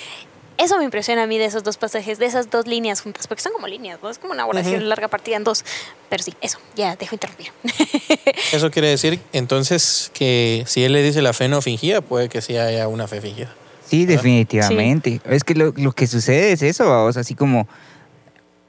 [0.57, 3.43] Eso me impresiona a mí de esos dos pasajes, de esas dos líneas juntas, porque
[3.43, 4.09] son como líneas, ¿no?
[4.09, 5.63] Es como una oración larga partida en dos.
[6.09, 7.51] Pero sí, eso, ya dejo interrumpir.
[8.51, 12.41] Eso quiere decir entonces que si él le dice la fe no fingida, puede que
[12.41, 13.53] sí haya una fe fingida.
[13.85, 15.21] Sí, definitivamente.
[15.25, 17.67] Es que lo, lo que sucede es eso, vamos, así como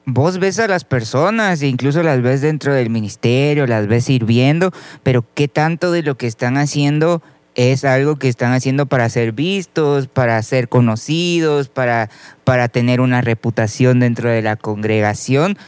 [0.04, 4.72] vos ves a las personas e incluso las ves dentro del ministerio, las ves sirviendo,
[5.02, 7.22] pero ¿qué tanto de lo que están haciendo
[7.58, 12.08] es algo que están haciendo para ser vistos, para ser conocidos, para,
[12.44, 15.58] para tener una reputación dentro de la congregación?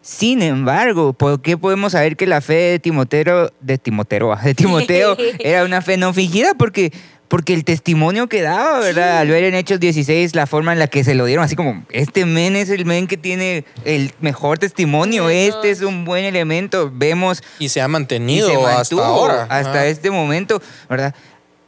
[0.00, 5.16] Sin embargo, ¿por qué podemos saber que la fe de Timoteo, de Timoteo, de Timoteo
[5.38, 6.54] era una fe no fingida?
[6.54, 6.94] Porque,
[7.28, 9.18] porque el testimonio que daba, ¿verdad?
[9.18, 11.84] Al ver en Hechos 16 la forma en la que se lo dieron, así como,
[11.90, 15.58] este men es el men que tiene el mejor testimonio, Eso.
[15.58, 19.46] este es un buen elemento, vemos Y se ha y mantenido se hasta ahora.
[19.50, 21.14] hasta este momento, ¿verdad?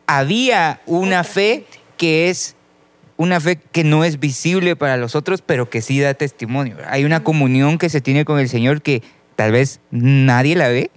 [0.07, 1.65] Había una fe
[1.97, 2.55] que es
[3.17, 6.77] una fe que no es visible para los otros, pero que sí da testimonio.
[6.89, 9.03] Hay una comunión que se tiene con el Señor que
[9.37, 10.91] tal vez nadie la ve,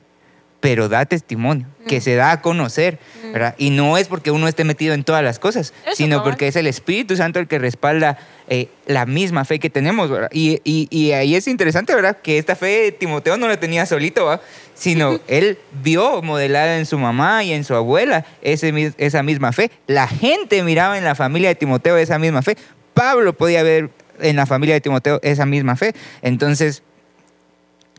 [0.60, 3.32] pero da testimonio, que se da a conocer, Mm.
[3.32, 3.56] ¿verdad?
[3.58, 6.56] Y no es porque uno esté metido en todas las cosas, Eso, sino porque es
[6.58, 8.18] el Espíritu Santo el que respalda
[8.52, 10.30] eh, la misma fe que tenemos, ¿verdad?
[10.34, 12.18] Y, y- y ahí es interesante, ¿verdad?
[12.22, 14.42] Que esta fe Timoteo no la tenía solito, ¿va?
[14.74, 19.70] Sino él vio modelada en su mamá y en su abuela ese, esa misma fe.
[19.86, 22.58] La gente miraba en la familia de Timoteo esa misma fe.
[22.96, 25.94] Pablo podía ver en la familia de Timoteo esa misma fe.
[26.24, 26.82] Entonces,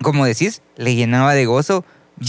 [0.03, 1.85] como decís, le llenaba de gozo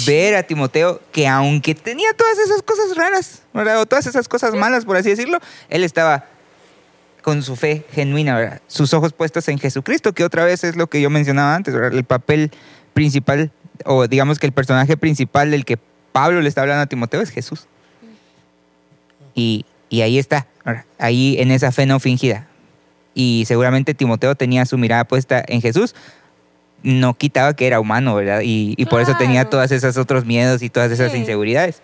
[0.08, 3.82] ver a Timoteo que aunque tenía todas esas cosas raras, ¿verdad?
[3.82, 6.26] O todas esas cosas malas, por así decirlo, él estaba
[7.22, 8.62] con su fe genuina, ¿verdad?
[8.68, 11.94] Sus ojos puestos en Jesucristo, que otra vez es lo que yo mencionaba antes, ¿verdad?
[11.94, 12.52] El papel
[12.94, 13.52] principal,
[13.86, 15.78] o digamos que el personaje principal del que
[16.12, 17.68] Pablo le está hablando a Timoteo es Jesús.
[19.34, 20.86] Y, y ahí está, ¿verdad?
[21.00, 22.48] ahí en esa fe no fingida.
[23.14, 25.96] y seguramente Timoteo tenía su mirada puesta en Jesús,
[26.84, 28.42] no quitaba que era humano, ¿verdad?
[28.44, 31.18] Y, y por eso tenía todas esas otros miedos y todas esas Sí.
[31.20, 31.82] inseguridades.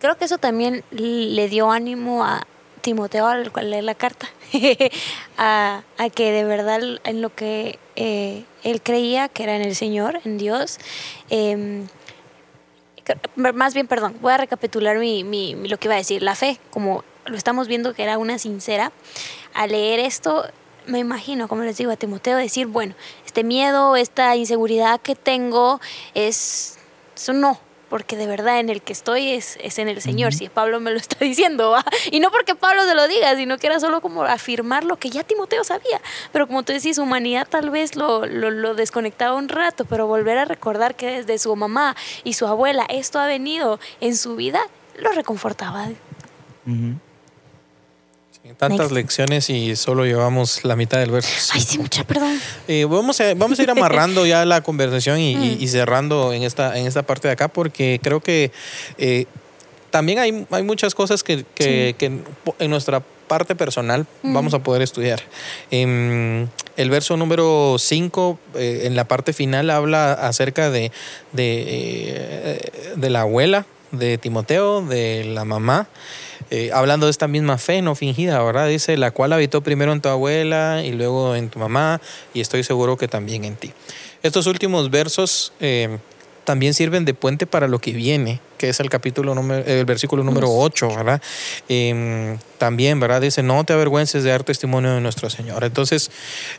[0.00, 2.46] Creo que eso también le dio ánimo a
[2.78, 4.28] Timoteo al cual leer la carta,
[5.38, 9.74] a, a que de verdad en lo que eh, él creía, que era en el
[9.76, 10.78] Señor, en Dios,
[13.04, 16.34] cre- más bien, perdón, voy a recapitular mi, mi- lo que iba a decir, la
[16.34, 18.92] fe, como lo estamos viendo que era una sincera,
[19.54, 20.44] al leer esto,
[20.86, 22.94] me imagino, como les digo a Timoteo, decir, bueno,
[23.26, 25.80] este miedo, esta inseguridad que tengo
[26.14, 26.78] es,
[27.14, 27.58] es no,
[27.88, 30.90] porque de verdad en el que estoy es, es en el Señor, si Pablo me
[30.90, 31.84] lo está diciendo, ¿va?
[32.10, 35.10] y no porque Pablo se lo diga, sino que era solo como afirmar lo que
[35.10, 36.00] ya Timoteo sabía,
[36.32, 40.06] pero como tú decís, su humanidad tal vez lo, lo, lo desconectaba un rato, pero
[40.06, 44.36] volver a recordar que desde su mamá y su abuela esto ha venido en su
[44.36, 44.60] vida,
[44.98, 45.86] lo reconfortaba.
[46.66, 46.98] Ujú.
[48.56, 48.92] Tantas Next.
[48.92, 51.28] lecciones y solo llevamos la mitad del verso.
[51.54, 52.40] Ay, sí, mucha perdón.
[52.66, 56.42] Eh, vamos, a, vamos a ir amarrando ya la conversación y, y- y cerrando en
[56.42, 58.50] esta, en esta parte de acá porque creo que
[58.96, 59.26] eh,
[59.90, 62.06] también hay, hay muchas cosas que, que- que
[62.58, 65.20] en nuestra parte personal vamos a poder estudiar.
[65.70, 70.90] Em, el verso número 5 en la parte final habla acerca de,
[71.32, 75.88] de, eh, de la abuela de Timoteo, de la mamá.
[76.50, 78.68] Eh, hablando de esta misma fe no fingida, ¿verdad?
[78.68, 82.00] Dice, la cual habitó primero en tu abuela y luego en tu mamá,
[82.32, 83.72] y estoy seguro que también en ti.
[84.22, 85.98] Estos últimos versos eh,
[86.44, 90.24] también sirven de puente para lo que viene, que es el capítulo número, el versículo
[90.24, 91.22] número 8, ¿verdad?
[91.68, 93.20] Eh, también, ¿verdad?
[93.20, 95.62] Dice, no te avergüences de dar testimonio de nuestro Señor.
[95.64, 96.10] Entonces,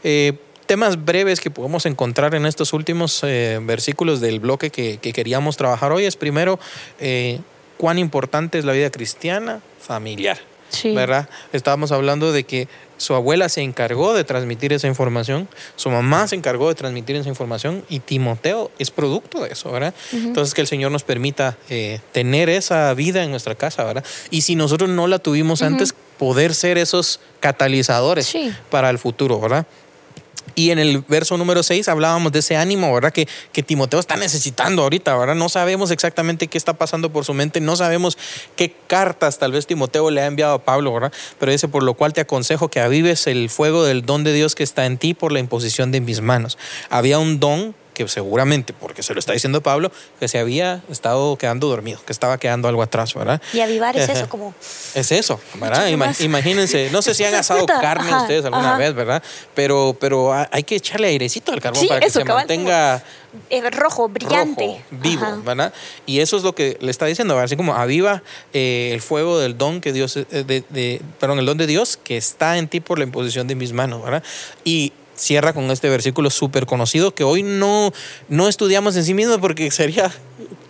[0.04, 0.34] eh,
[0.70, 5.58] temas breves que podemos encontrar en estos últimos eh, versículos del bloque que, que queríamos
[5.58, 6.60] trabajar hoy es primero,
[7.00, 7.40] eh,
[7.78, 10.38] cuán importante es la vida cristiana familiar.
[10.70, 10.94] Sí.
[10.94, 11.28] ¿verdad?
[11.54, 12.68] Estábamos hablando de que
[12.98, 17.30] su abuela se encargó de transmitir esa información, su mamá se encargó de transmitir esa
[17.30, 19.96] información y Timoteo es producto de eso, ¿verdad?
[20.14, 24.06] Entonces que el Señor nos permita eh, tener esa vida en nuestra casa, ¿verdad?
[24.30, 28.54] Y si nosotros no la tuvimos antes, poder ser esos catalizadores Sí.
[28.70, 29.66] para el futuro, ¿verdad?
[30.56, 33.12] Y en el verso número 6 hablábamos de ese ánimo, ¿verdad?
[33.12, 35.36] Que, que Timoteo está necesitando ahorita, ¿verdad?
[35.36, 38.18] No sabemos exactamente qué está pasando por su mente, no sabemos
[38.56, 41.14] qué cartas tal vez Timoteo le ha enviado a Pablo, ¿verdad?
[41.40, 44.56] Pero dice, por lo cual te aconsejo que avives el fuego del don de Dios
[44.56, 46.58] que está en ti por la imposición de mis manos.
[46.90, 51.36] Había un don que seguramente, porque se lo está diciendo Pablo, que se había estado
[51.38, 53.42] quedando dormido, que estaba quedando algo atrás, ¿verdad?
[53.54, 54.54] Y avivar es eso, como
[54.96, 55.88] Es eso, ¿verdad?
[55.90, 58.78] Ima- imagínense, no sé si han asado carne ajá, ustedes alguna ajá.
[58.78, 59.22] vez, ¿verdad?
[59.54, 62.44] Pero, pero ha- hay que echarle airecito al carbón Sí, para que eso, se cabal,
[62.44, 63.04] mantenga
[63.50, 64.66] eh, rojo, brillante.
[64.66, 65.42] rojo, vivo, Ajá.
[65.44, 65.74] ¿verdad?
[66.06, 67.46] Y eso es lo que le está diciendo, ¿verdad?
[67.46, 68.24] así como aviva
[68.54, 71.98] eh, el fuego del don que Dios, eh, de, de- perdón, el don de Dios
[72.02, 74.24] que está en ti por la imposición de mis manos, ¿verdad?
[74.64, 77.92] Y cierra con este versículo súper conocido que hoy no,
[78.30, 80.12] no estudiamos en sí mismo porque sería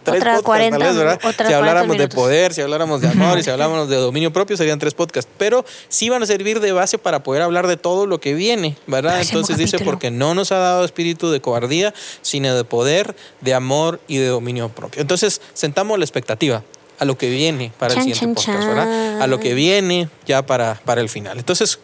[0.03, 1.19] tres Otra podcasts, 40, tal vez, ¿verdad?
[1.21, 4.57] si 40 habláramos de poder, si habláramos de amor y si habláramos de dominio propio
[4.57, 8.07] serían tres podcasts, pero sí van a servir de base para poder hablar de todo
[8.07, 9.15] lo que viene, ¿verdad?
[9.15, 13.53] Próximo Entonces dice, porque no nos ha dado espíritu de cobardía, sino de poder, de
[13.53, 15.01] amor y de dominio propio.
[15.01, 16.63] Entonces, sentamos la expectativa
[16.97, 19.21] a lo que viene para Chan, el siguiente chan, podcast, ¿verdad?
[19.21, 21.37] A lo que viene ya para, para el final.
[21.37, 21.79] Entonces,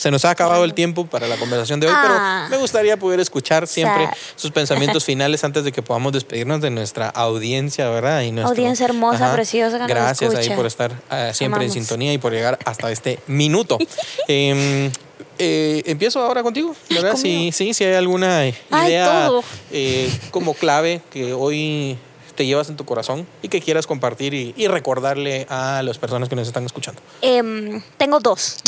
[0.00, 2.44] se nos ha acabado el tiempo para la conversación de hoy, Ah.
[2.46, 6.70] pero me gustaría poder escuchar siempre sus pensamientos finales antes de que podamos despedirnos de
[6.70, 8.22] nuestra audiencia, ¿verdad?
[8.22, 12.14] Y nuestro- Audiencia hermosa, preciosa que nos Gracias ahí por estar ah, siempre en sintonía
[12.14, 13.76] y por llegar hasta este minuto.
[14.26, 14.90] Em,
[15.38, 17.12] eh, empiezo ahora contigo, ¿verdad?
[17.12, 17.52] Conmigo.
[17.52, 19.30] sí, si hay alguna idea
[19.70, 21.98] eh, como clave que hoy
[22.36, 26.30] te llevas en tu corazón y que quieras compartir y, y recordarle a las personas
[26.30, 27.02] que nos están escuchando.
[27.20, 28.62] Em, tengo dos.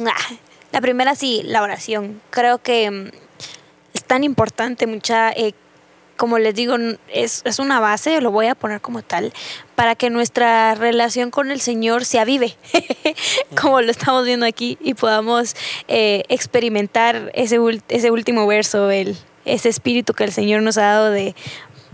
[0.73, 2.21] La primera sí, la oración.
[2.31, 3.11] Creo que em,
[3.93, 5.53] es tan importante, mucha, eh,
[6.17, 6.77] como les digo,
[7.09, 9.35] es, es una base, lo voy a poner como tal,
[9.75, 12.57] para que nuestra relación con el Señor se avive,
[13.61, 15.57] como lo estamos viendo aquí, y podamos
[15.89, 17.59] eh, experimentar ese,
[17.89, 21.35] ese último verso, el, ese espíritu que el Señor nos ha dado de,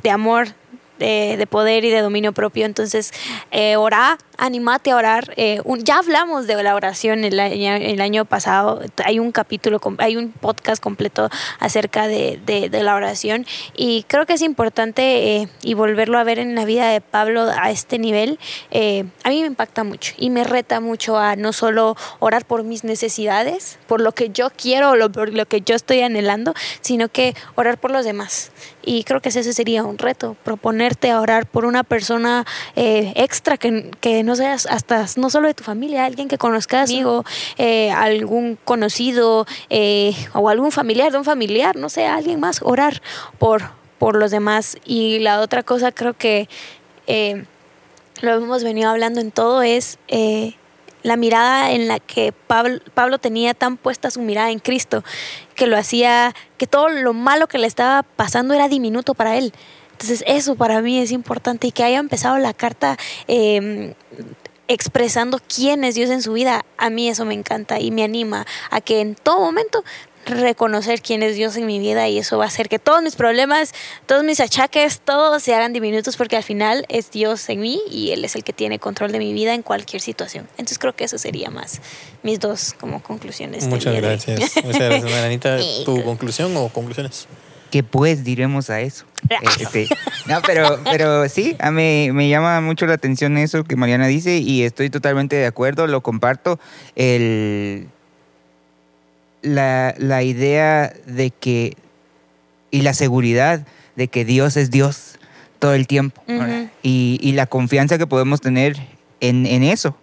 [0.04, 0.54] de amor,
[1.00, 2.64] de, de poder y de dominio propio.
[2.64, 3.12] Entonces,
[3.50, 5.34] eh, orá, animate a orar.
[5.36, 8.80] Eh, un- ya hablamos de la oración el año, el año pasado.
[9.04, 11.28] Hay un capítulo, hay un podcast completo
[11.58, 13.44] acerca de, de- de la oración.
[13.76, 17.42] Y creo que es importante eh, y volverlo a ver en la vida de Pablo
[17.54, 18.38] a este nivel.
[18.70, 22.62] eh, a mí me impacta mucho y me reta mucho a no solo orar por
[22.62, 27.08] mis necesidades, por lo que yo quiero, lo, por lo que yo estoy anhelando, sino
[27.08, 28.52] que orar por los demás.
[28.82, 33.56] Y creo que ese sería un reto, proponerte a orar por una persona eh, extra
[33.58, 37.24] que, que no seas hasta no solo de tu familia, alguien que conozcas, amigo,
[37.56, 43.00] eh, algún conocido eh, o algún familiar de un familiar, no sé, alguien más, orar
[43.38, 44.76] por, por los demás.
[44.84, 46.46] Y la otra cosa creo que
[47.06, 47.46] eh,
[48.20, 49.98] lo hemos venido hablando en todo es
[51.02, 55.04] la mirada en la que Pablo, Pablo, tenía tan puesta su mirada en Cristo,
[55.54, 59.54] que lo hacía, que todo lo malo que le estaba pasando era diminuto para él.
[60.00, 62.96] Entonces eso para mí es importante y que haya empezado la carta
[63.26, 63.94] em,
[64.68, 68.46] expresando quién es Dios en su vida, a mí eso me encanta y me anima
[68.70, 69.82] a que en todo momento
[70.24, 73.16] reconocer quién es Dios en mi vida y eso va a hacer que todos mis
[73.16, 73.72] problemas,
[74.06, 78.12] todos mis achaques, todos se hagan diminutos porque al final es Dios en mí y
[78.12, 80.46] Él es el que tiene control de mi vida en cualquier situación.
[80.52, 81.80] Entonces creo que eso sería más
[82.22, 83.66] mis dos como conclusiones.
[83.66, 84.38] Muchas gracias.
[84.62, 85.58] Muchas gracias, Maranita.
[85.84, 87.26] ¿Tu conclusión o conclusiones?
[87.70, 89.04] ¿Qué pues diremos a eso?
[89.60, 89.88] Este,
[90.26, 94.38] no, pero, pero sí, a mí me llama mucho la atención eso que Mariana dice
[94.38, 96.58] y estoy totalmente de acuerdo, lo comparto.
[96.94, 97.88] El,
[99.42, 101.76] la, la idea de que,
[102.70, 103.66] y la seguridad
[103.96, 105.18] de que Dios es Dios
[105.58, 106.22] todo el tiempo,
[106.82, 108.76] y, y, la confianza que podemos tener
[109.20, 109.96] en, en eso.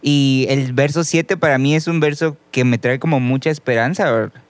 [0.00, 4.10] Y el verso 7 para mí es un verso que me trae como mucha esperanza.
[4.10, 4.42] ¿verdad?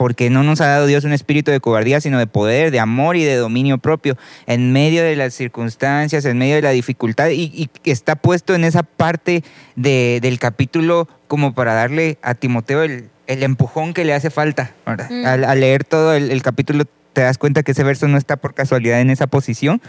[0.00, 3.16] Porque no nos ha dado Dios un espíritu de cobardía, sino de poder, de amor
[3.16, 7.68] y de dominio propio, en medio de las circunstancias, en medio de la dificultad, y,
[7.84, 9.44] está puesto en esa parte
[9.76, 14.72] del capítulo como para darle a Timoteo el, empujón que le hace falta.
[14.86, 15.26] Mm.
[15.26, 19.00] Al, leer todo el capítulo te das cuenta que ese verso no está por casualidad
[19.00, 19.80] en esa posición,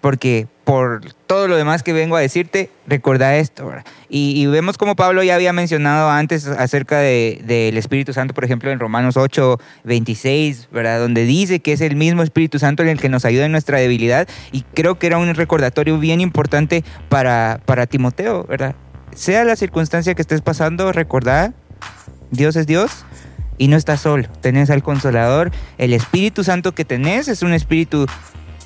[0.00, 3.72] porque por todo lo demás que vengo a decirte, recuerda esto.
[4.08, 8.80] Y, vemos como Pablo ya había mencionado antes acerca del Espíritu Santo, por ejemplo, en
[8.80, 11.00] Romanos 8, 26, ¿verdad?
[11.00, 13.78] donde dice que es el mismo Espíritu Santo en el que nos ayuda en nuestra
[13.78, 14.28] debilidad.
[14.52, 18.74] Y creo que era un recordatorio bien importante para, para Timoteo, ¿verdad?
[19.14, 21.54] Sea la circunstancia que estés pasando, recordad,
[22.30, 23.04] Dios es Dios
[23.58, 24.28] y no estás solo.
[24.40, 25.50] Tenés al Consolador.
[25.78, 28.06] El Espíritu Santo que tenés es un espíritu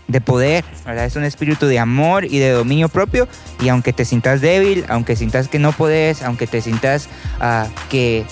[0.08, 1.04] de poder, ¿verdad?
[1.04, 3.28] Es un espíritu de amor y de dominio propio.
[3.60, 7.08] Y aunque te sientas débil, aunque sientas que no podés, aunque te sientas
[7.40, 8.24] uh, que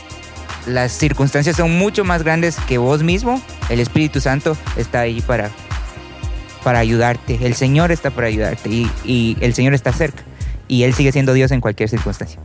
[0.66, 5.50] las circunstancias son mucho más grandes que vos mismo, el Espíritu Santo está ahí para,
[6.64, 7.38] para ayudarte.
[7.42, 10.24] El Señor está para ayudarte y, y el Señor está cerca.
[10.66, 12.40] Y Él sigue siendo Dios en cualquier circunstancia.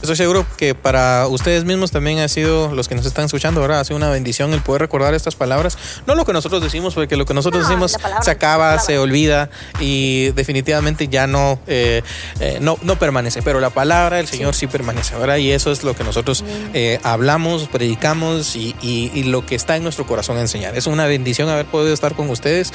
[0.00, 3.80] Estoy seguro que para ustedes mismos también ha sido, los que nos están escuchando ahora,
[3.80, 5.76] ha sido una bendición el poder recordar estas palabras.
[6.06, 10.30] No lo que nosotros decimos, porque lo que nosotros decimos se acaba, se olvida y
[10.30, 12.02] definitivamente ya no, eh,
[12.38, 13.42] eh, no, no permanece.
[13.42, 15.38] Pero la palabra del Señor sí, permanece, ¿verdad?
[15.38, 16.44] Y eso es lo que nosotros
[16.74, 20.78] eh, hablamos, predicamos y, y, lo que está en nuestro corazón enseñar.
[20.78, 22.72] Es una bendición haber podido estar con ustedes.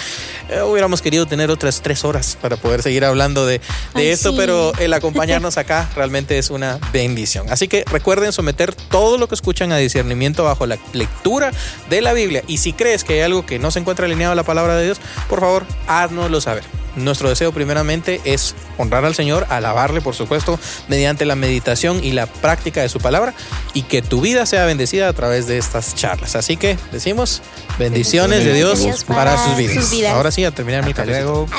[0.69, 3.61] hubiéramos querido tener otras tres horas para poder seguir hablando de,
[3.95, 7.12] de esto, pero el acompañarnos acá realmente es una bendición
[7.49, 11.51] Así que recuerden someter todo lo que escuchan a discernimiento bajo la lectura
[11.89, 12.43] de la Biblia.
[12.47, 14.85] Y si crees que hay algo que no se encuentra alineado a la palabra de
[14.85, 16.63] Dios, por favor, haznoslo saber.
[16.95, 22.27] Nuestro deseo primeramente es honrar al Señor, alabarle por supuesto, mediante la meditación y la
[22.27, 23.33] práctica de su palabra
[23.73, 26.35] y que tu vida sea bendecida a través de estas charlas.
[26.35, 27.41] Así que decimos
[27.79, 30.13] bendiciones, de Dios, para, sus, vidas.
[30.13, 31.49] Ahora sí, a terminar mi Adiós.